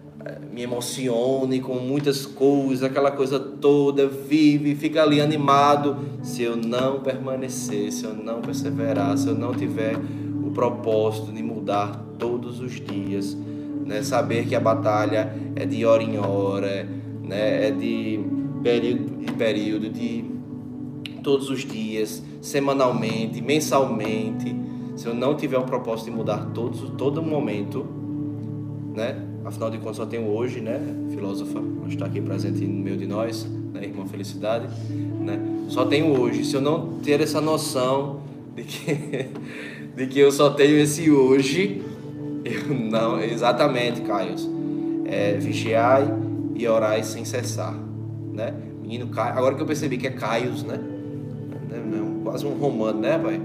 me 0.52 0.62
emocione 0.62 1.60
com 1.60 1.74
muitas 1.76 2.26
coisas, 2.26 2.82
aquela 2.82 3.10
coisa 3.10 3.40
toda, 3.40 4.06
vive, 4.06 4.74
fica 4.74 5.02
ali 5.02 5.20
animado. 5.20 5.96
Se 6.22 6.42
eu 6.42 6.56
não 6.56 7.00
permanecer, 7.00 7.90
se 7.92 8.04
eu 8.04 8.14
não 8.14 8.40
perseverar, 8.40 9.16
se 9.16 9.28
eu 9.28 9.34
não 9.34 9.54
tiver 9.54 9.96
o 10.44 10.50
propósito 10.50 11.32
de 11.32 11.42
mudar 11.42 12.04
todos 12.18 12.60
os 12.60 12.80
dias, 12.80 13.36
né? 13.86 14.02
saber 14.02 14.46
que 14.46 14.54
a 14.54 14.60
batalha 14.60 15.34
é 15.56 15.64
de 15.64 15.84
hora 15.84 16.02
em 16.02 16.18
hora, 16.18 16.86
né? 17.32 17.68
é 17.68 17.70
de 17.70 18.20
período 18.62 19.22
em 19.22 19.32
período, 19.34 19.88
de 19.88 20.24
todos 21.22 21.48
os 21.48 21.60
dias, 21.60 22.22
semanalmente, 22.40 23.40
mensalmente. 23.40 24.54
Se 24.96 25.06
eu 25.06 25.14
não 25.14 25.34
tiver 25.34 25.58
um 25.58 25.64
propósito 25.64 26.10
de 26.10 26.16
mudar 26.16 26.50
todos, 26.52 26.80
todo 26.98 27.22
momento, 27.22 27.86
né? 28.94 29.16
Afinal 29.44 29.70
de 29.70 29.78
contas, 29.78 29.96
só 29.96 30.06
tenho 30.06 30.28
hoje, 30.28 30.60
né? 30.60 30.78
Filósofa, 31.10 31.60
está 31.88 32.06
aqui 32.06 32.20
presente 32.20 32.64
no 32.64 32.82
meio 32.82 32.96
de 32.96 33.06
nós, 33.06 33.44
né? 33.72 33.84
Irmã 33.84 34.04
Felicidade, 34.06 34.68
né? 35.20 35.40
Só 35.68 35.86
tenho 35.86 36.18
hoje. 36.20 36.44
Se 36.44 36.54
eu 36.54 36.60
não 36.60 36.98
ter 37.02 37.20
essa 37.20 37.40
noção 37.40 38.20
de 38.54 38.62
que, 38.64 39.28
de 39.96 40.06
que 40.06 40.18
eu 40.18 40.30
só 40.30 40.50
tenho 40.50 40.78
esse 40.78 41.10
hoje, 41.10 41.82
eu 42.44 42.74
não. 42.74 43.20
Exatamente, 43.20 44.02
Caio. 44.02 44.34
É, 45.06 45.34
vigiai 45.34 46.06
e 46.54 46.66
orai 46.66 47.02
sem 47.02 47.24
cessar, 47.24 47.74
né? 48.32 48.54
Menino 48.80 49.08
Caio. 49.08 49.38
Agora 49.38 49.54
que 49.54 49.62
eu 49.62 49.66
percebi 49.66 49.96
que 49.96 50.06
é 50.06 50.10
Caios, 50.10 50.62
né? 50.62 50.78
É 51.70 52.00
um, 52.00 52.20
quase 52.22 52.46
um 52.46 52.54
romano, 52.54 53.00
né, 53.00 53.18
pai? 53.18 53.40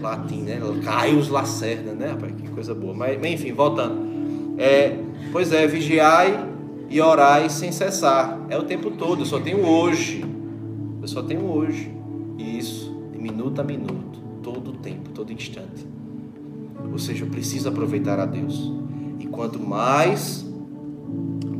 Latim, 0.00 0.42
né? 0.42 0.60
Caios 0.84 1.28
Lacerda, 1.28 1.92
né, 1.92 2.16
pai? 2.18 2.32
Que 2.32 2.48
coisa 2.48 2.74
boa. 2.74 2.94
Mas, 2.94 3.22
enfim, 3.24 3.52
voltando. 3.52 4.08
É, 4.58 4.98
pois 5.30 5.52
é, 5.52 5.66
vigiai 5.66 6.48
e 6.90 7.00
orai 7.00 7.48
sem 7.48 7.70
cessar. 7.70 8.40
É 8.48 8.58
o 8.58 8.64
tempo 8.64 8.90
todo, 8.90 9.22
eu 9.22 9.26
só 9.26 9.38
tenho 9.38 9.64
hoje. 9.66 10.24
Eu 11.00 11.08
só 11.08 11.22
tenho 11.22 11.44
hoje. 11.44 11.92
E 12.38 12.58
isso, 12.58 12.92
de 13.12 13.18
minuto 13.18 13.60
a 13.60 13.64
minuto, 13.64 14.18
todo 14.42 14.72
tempo, 14.72 15.10
todo 15.10 15.32
instante. 15.32 15.86
Ou 16.90 16.98
seja, 16.98 17.24
eu 17.24 17.28
preciso 17.28 17.68
aproveitar 17.68 18.18
a 18.18 18.26
Deus. 18.26 18.72
E 19.20 19.26
quanto 19.26 19.58
mais, 19.58 20.47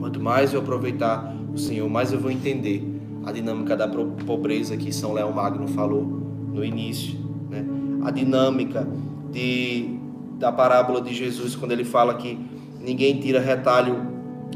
quanto 0.09 0.21
mais 0.21 0.55
eu 0.55 0.61
aproveitar 0.61 1.35
o 1.53 1.59
Senhor, 1.59 1.89
mais 1.89 2.13
eu 2.13 2.19
vou 2.19 2.31
entender 2.31 2.83
a 3.27 3.31
dinâmica 3.31 3.77
da 3.77 3.87
pobreza 3.87 4.75
que 4.75 4.91
São 4.91 5.13
Leão 5.13 5.31
Magno 5.31 5.69
falou 5.69 6.03
no 6.03 6.65
início, 6.65 7.19
né? 7.51 7.63
A 8.03 8.11
dinâmica 8.11 8.89
de, 9.31 9.99
da 10.39 10.51
parábola 10.51 11.03
de 11.03 11.13
Jesus 11.13 11.55
quando 11.55 11.73
ele 11.73 11.85
fala 11.85 12.15
que 12.15 12.39
Ninguém 12.81 13.19
tira 13.19 13.41
retalho 13.41 14.01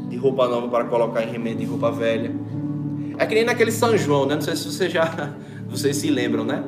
de 0.09 0.15
roupa 0.15 0.47
nova 0.47 0.67
para 0.67 0.85
colocar 0.85 1.21
em 1.21 1.29
remendo 1.29 1.59
de 1.59 1.65
roupa 1.65 1.91
velha. 1.91 2.33
É 3.17 3.25
que 3.25 3.35
nem 3.35 3.43
naquele 3.43 3.71
São 3.71 3.95
João, 3.95 4.25
né? 4.25 4.35
Não 4.35 4.41
sei 4.41 4.55
se 4.55 4.71
vocês 4.71 4.91
já 4.91 5.33
vocês 5.69 5.97
se 5.97 6.09
lembram, 6.09 6.43
né? 6.43 6.63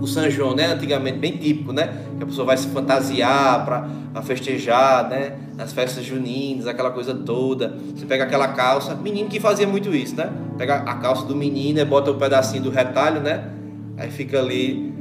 O 0.00 0.06
São 0.06 0.28
João, 0.30 0.54
né? 0.54 0.66
Antigamente 0.66 1.18
bem 1.18 1.32
típico, 1.36 1.72
né? 1.72 2.04
Que 2.16 2.24
a 2.24 2.26
pessoa 2.26 2.46
vai 2.46 2.56
se 2.56 2.68
fantasiar 2.68 3.64
para 3.64 4.22
festejar, 4.22 5.08
né? 5.08 5.38
Nas 5.56 5.72
festas 5.72 6.04
juninas, 6.04 6.66
aquela 6.66 6.90
coisa 6.90 7.14
toda. 7.14 7.76
Você 7.94 8.04
pega 8.04 8.24
aquela 8.24 8.48
calça, 8.48 8.94
menino 8.94 9.28
que 9.28 9.40
fazia 9.40 9.66
muito 9.66 9.94
isso, 9.94 10.14
né? 10.16 10.30
Pega 10.58 10.76
a 10.76 10.94
calça 10.96 11.24
do 11.26 11.34
menino 11.34 11.80
e 11.80 11.84
bota 11.84 12.10
um 12.10 12.18
pedacinho 12.18 12.62
do 12.62 12.70
retalho, 12.70 13.20
né? 13.20 13.50
Aí 13.96 14.10
fica 14.10 14.38
ali. 14.38 14.94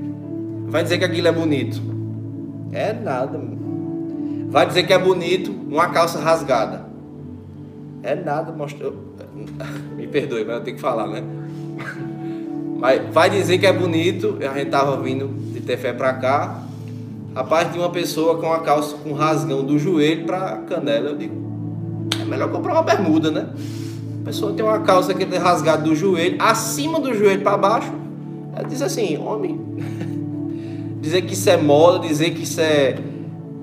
Vai 0.67 0.83
dizer 0.83 0.97
que 0.97 1.05
aquilo 1.05 1.27
é 1.27 1.31
bonito. 1.31 1.81
É 2.71 2.93
nada, 2.93 3.39
Vai 4.49 4.65
dizer 4.65 4.83
que 4.83 4.93
é 4.93 4.99
bonito 4.99 5.51
uma 5.51 5.89
calça 5.89 6.19
rasgada. 6.19 6.85
É 8.01 8.15
nada, 8.15 8.51
mostrou. 8.51 8.95
Me 9.97 10.07
perdoe, 10.07 10.45
mas 10.45 10.55
eu 10.55 10.63
tenho 10.63 10.75
que 10.77 10.81
falar, 10.81 11.07
né? 11.07 11.23
Vai 13.11 13.29
dizer 13.29 13.57
que 13.57 13.65
é 13.65 13.73
bonito. 13.73 14.37
A 14.41 14.57
gente 14.57 14.69
tava 14.69 15.01
vindo 15.01 15.27
de 15.53 15.61
ter 15.61 15.77
fé 15.77 15.93
pra 15.93 16.13
cá. 16.13 16.63
Rapaz, 17.33 17.71
de 17.71 17.79
uma 17.79 17.89
pessoa 17.89 18.37
com 18.37 18.51
a 18.51 18.59
calça 18.59 18.95
com 18.97 19.13
rasgão 19.13 19.63
do 19.63 19.77
joelho 19.77 20.25
pra 20.25 20.57
canela. 20.67 21.09
Eu 21.09 21.17
digo, 21.17 21.35
é 22.21 22.23
melhor 22.25 22.49
comprar 22.51 22.73
uma 22.73 22.83
bermuda, 22.83 23.29
né? 23.29 23.49
A 24.21 24.25
pessoa 24.25 24.53
tem 24.53 24.63
uma 24.63 24.79
calça 24.79 25.13
que 25.13 25.25
tem 25.25 25.37
rasgado 25.37 25.83
do 25.83 25.95
joelho, 25.95 26.37
acima 26.39 26.99
do 26.99 27.13
joelho 27.13 27.41
para 27.41 27.57
baixo. 27.57 27.91
Ela 28.55 28.67
diz 28.67 28.81
assim, 28.81 29.17
homem. 29.17 29.59
dizer 31.01 31.23
que 31.23 31.33
isso 31.33 31.49
é 31.49 31.57
moda, 31.57 32.07
dizer 32.07 32.31
que 32.31 32.43
isso 32.43 32.61
é 32.61 32.95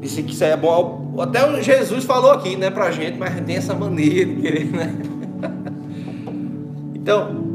Disse 0.02 0.20
que 0.24 0.32
isso 0.32 0.42
é 0.42 0.56
bom. 0.56 1.14
Até 1.20 1.62
Jesus 1.62 2.02
falou 2.02 2.32
aqui, 2.32 2.56
né, 2.56 2.70
pra 2.70 2.90
gente, 2.90 3.16
mas 3.16 3.40
tem 3.42 3.54
essa 3.54 3.72
mania 3.72 4.26
de 4.26 4.34
querer, 4.34 4.66
né? 4.66 4.94
Então, 6.94 7.51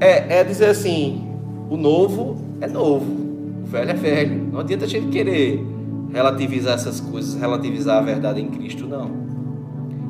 é, 0.00 0.38
é 0.38 0.44
dizer 0.44 0.66
assim: 0.66 1.28
o 1.68 1.76
novo 1.76 2.36
é 2.60 2.66
novo, 2.66 3.06
o 3.62 3.66
velho 3.66 3.90
é 3.90 3.94
velho. 3.94 4.48
Não 4.50 4.60
adianta 4.60 4.86
a 4.86 4.88
gente 4.88 5.08
querer 5.08 5.64
relativizar 6.12 6.74
essas 6.74 7.00
coisas, 7.00 7.38
relativizar 7.38 7.98
a 7.98 8.00
verdade 8.00 8.40
em 8.40 8.48
Cristo, 8.48 8.86
não. 8.86 9.10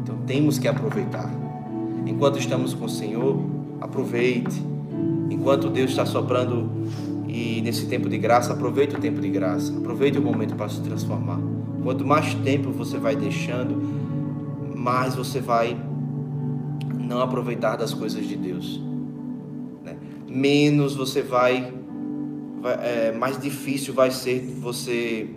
Então 0.03 0.17
temos 0.27 0.59
que 0.59 0.69
aproveitar. 0.69 1.31
Enquanto 2.07 2.39
estamos 2.39 2.73
com 2.73 2.87
o 2.87 2.89
Senhor, 2.89 3.39
aproveite. 3.81 4.63
Enquanto 5.31 5.69
Deus 5.69 5.91
está 5.91 6.05
soprando 6.07 6.71
e 7.29 7.61
nesse 7.63 7.87
tempo 7.87 8.09
de 8.09 8.19
graça, 8.19 8.53
aproveite 8.53 8.97
o 8.97 8.99
tempo 8.99 9.21
de 9.21 9.29
graça, 9.29 9.77
aproveite 9.77 10.19
o 10.19 10.23
momento 10.23 10.55
para 10.55 10.69
se 10.69 10.81
transformar. 10.81 11.39
Quanto 11.83 12.05
mais 12.05 12.35
tempo 12.35 12.71
você 12.71 12.99
vai 12.99 13.15
deixando, 13.15 13.81
mais 14.75 15.15
você 15.15 15.41
vai 15.41 15.77
não 16.99 17.21
aproveitar 17.21 17.77
das 17.77 17.95
coisas 17.95 18.27
de 18.27 18.37
Deus. 18.37 18.90
Menos 20.31 20.95
você 20.95 21.23
vai, 21.23 21.75
vai 22.61 22.75
é, 22.75 23.13
mais 23.13 23.37
difícil 23.37 23.93
vai 23.93 24.13
ser 24.13 24.41
você 24.61 25.29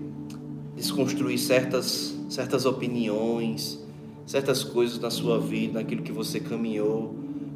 desconstruir 0.76 1.40
certas, 1.40 2.16
certas 2.30 2.68
opiniões, 2.68 3.84
certas 4.24 4.64
coisas 4.64 5.00
na 5.00 5.10
sua 5.10 5.40
vida, 5.40 5.80
naquilo 5.80 6.04
que 6.04 6.12
você 6.12 6.40
caminhou, 6.40 7.16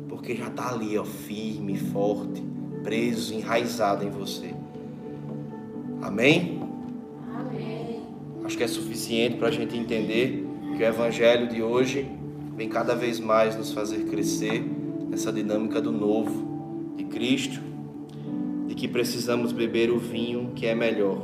porque 0.09 0.35
já 0.35 0.47
está 0.47 0.73
ali, 0.73 0.97
ó, 0.97 1.05
firme, 1.05 1.77
forte 1.77 2.43
preso, 2.83 3.35
enraizado 3.35 4.03
em 4.03 4.09
você. 4.09 4.51
Amém? 6.01 6.59
Amém. 7.35 8.01
Acho 8.45 8.57
que 8.57 8.63
é 8.63 8.67
suficiente 8.67 9.35
para 9.35 9.49
a 9.49 9.51
gente 9.51 9.77
entender 9.77 10.47
que 10.75 10.81
o 10.81 10.85
Evangelho 10.85 11.49
de 11.49 11.61
hoje 11.61 12.09
vem 12.55 12.69
cada 12.69 12.95
vez 12.95 13.19
mais 13.19 13.55
nos 13.55 13.73
fazer 13.73 14.05
crescer 14.05 14.63
nessa 15.09 15.31
dinâmica 15.33 15.79
do 15.79 15.91
novo 15.91 16.46
de 16.97 17.05
Cristo, 17.05 17.61
de 18.67 18.75
que 18.75 18.87
precisamos 18.87 19.53
beber 19.53 19.89
o 19.89 19.97
vinho 19.97 20.51
que 20.53 20.65
é 20.65 20.75
melhor. 20.75 21.21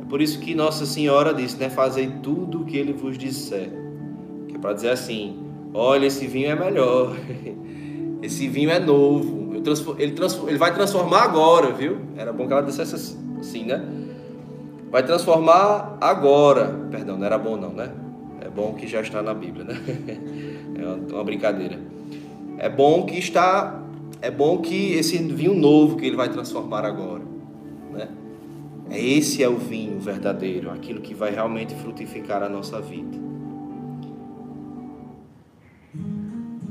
É 0.00 0.04
por 0.08 0.20
isso 0.20 0.40
que 0.40 0.54
Nossa 0.54 0.84
Senhora 0.84 1.32
disse, 1.32 1.56
né? 1.58 1.70
Fazei 1.70 2.10
tudo 2.22 2.62
o 2.62 2.64
que 2.64 2.76
Ele 2.76 2.92
vos 2.92 3.16
disser. 3.16 3.70
Que 4.48 4.56
é 4.56 4.58
para 4.58 4.72
dizer 4.72 4.90
assim: 4.90 5.38
olha, 5.72 6.06
esse 6.06 6.26
vinho 6.26 6.50
é 6.50 6.56
melhor. 6.56 7.14
Esse 8.22 8.46
vinho 8.46 8.70
é 8.70 8.78
novo. 8.78 9.52
Ele, 9.98 10.14
ele 10.46 10.56
vai 10.56 10.72
transformar 10.72 11.24
agora, 11.24 11.72
viu? 11.72 11.98
Era 12.16 12.32
bom 12.32 12.46
que 12.46 12.52
ela 12.52 12.62
dissesse 12.62 13.18
assim, 13.40 13.64
né? 13.64 13.84
Vai 14.92 15.02
transformar 15.02 15.98
agora. 16.00 16.66
Perdão, 16.88 17.18
não 17.18 17.26
era 17.26 17.36
bom 17.36 17.56
não, 17.56 17.70
né? 17.70 17.90
É 18.40 18.48
bom 18.48 18.74
que 18.74 18.86
já 18.86 19.00
está 19.00 19.20
na 19.22 19.34
Bíblia, 19.34 19.64
né? 19.64 19.74
É 21.10 21.14
uma 21.14 21.24
brincadeira. 21.24 21.78
É 22.58 22.68
bom 22.68 23.04
que 23.04 23.18
está, 23.18 23.81
é 24.22 24.30
bom 24.30 24.58
que 24.58 24.92
esse 24.92 25.18
vinho 25.18 25.52
novo 25.52 25.96
que 25.96 26.06
ele 26.06 26.14
vai 26.14 26.28
transformar 26.28 26.84
agora, 26.84 27.24
né? 27.92 28.08
É 28.88 29.04
esse 29.04 29.42
é 29.42 29.48
o 29.48 29.56
vinho 29.56 29.98
verdadeiro, 29.98 30.70
aquilo 30.70 31.00
que 31.00 31.12
vai 31.12 31.32
realmente 31.32 31.74
frutificar 31.74 32.40
a 32.40 32.48
nossa 32.48 32.80
vida. 32.80 33.18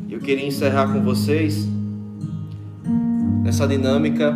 Eu 0.09 0.19
queria 0.19 0.45
encerrar 0.45 0.93
com 0.93 1.01
vocês 1.01 1.67
nessa 3.43 3.67
dinâmica 3.67 4.33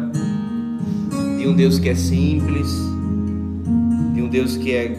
de 1.37 1.47
um 1.47 1.55
Deus 1.55 1.79
que 1.79 1.89
é 1.89 1.95
simples, 1.95 2.67
de 4.13 4.21
um 4.21 4.27
Deus 4.27 4.57
que 4.57 4.73
é, 4.73 4.97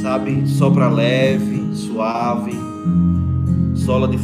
sabe, 0.00 0.48
sopra 0.48 0.88
leve, 0.88 1.76
suave, 1.76 2.54
sola 3.76 4.08
de, 4.08 4.18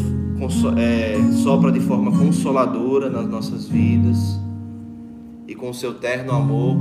é, 0.79 1.33
sopra 1.43 1.73
de 1.73 1.81
forma 1.81 2.13
consoladora 2.13 3.11
nas 3.11 3.27
nossas 3.29 3.67
vidas 3.67 4.39
e 5.47 5.55
com 5.55 5.73
seu 5.73 5.95
terno 5.95 6.33
amor 6.33 6.77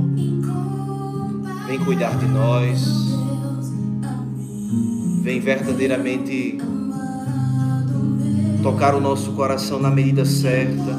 vem 1.66 1.78
cuidar 1.84 2.16
de 2.16 2.26
nós, 2.26 3.18
vem 5.22 5.40
verdadeiramente 5.40 6.58
tocar 8.62 8.94
o 8.94 9.00
nosso 9.00 9.32
coração 9.32 9.78
na 9.78 9.90
medida 9.90 10.24
certa, 10.24 10.96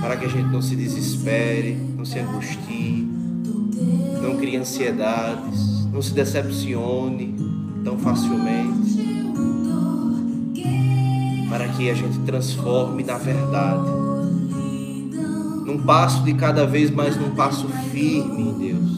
para 0.00 0.16
que 0.16 0.26
a 0.26 0.28
gente 0.28 0.48
não 0.52 0.60
se 0.60 0.76
desespere, 0.76 1.78
não 1.96 2.04
se 2.04 2.18
angustie, 2.18 3.08
não 4.22 4.36
crie 4.36 4.56
ansiedades, 4.56 5.86
não 5.92 6.02
se 6.02 6.12
decepcione 6.12 7.34
tão 7.82 7.98
facilmente, 7.98 8.87
para 11.48 11.68
que 11.68 11.90
a 11.90 11.94
gente 11.94 12.18
transforme 12.20 13.02
na 13.02 13.18
verdade, 13.18 13.90
num 15.64 15.82
passo 15.84 16.22
de 16.24 16.34
cada 16.34 16.66
vez 16.66 16.90
mais 16.90 17.16
num 17.16 17.30
passo 17.30 17.68
firme 17.90 18.42
em 18.42 18.58
Deus 18.58 18.97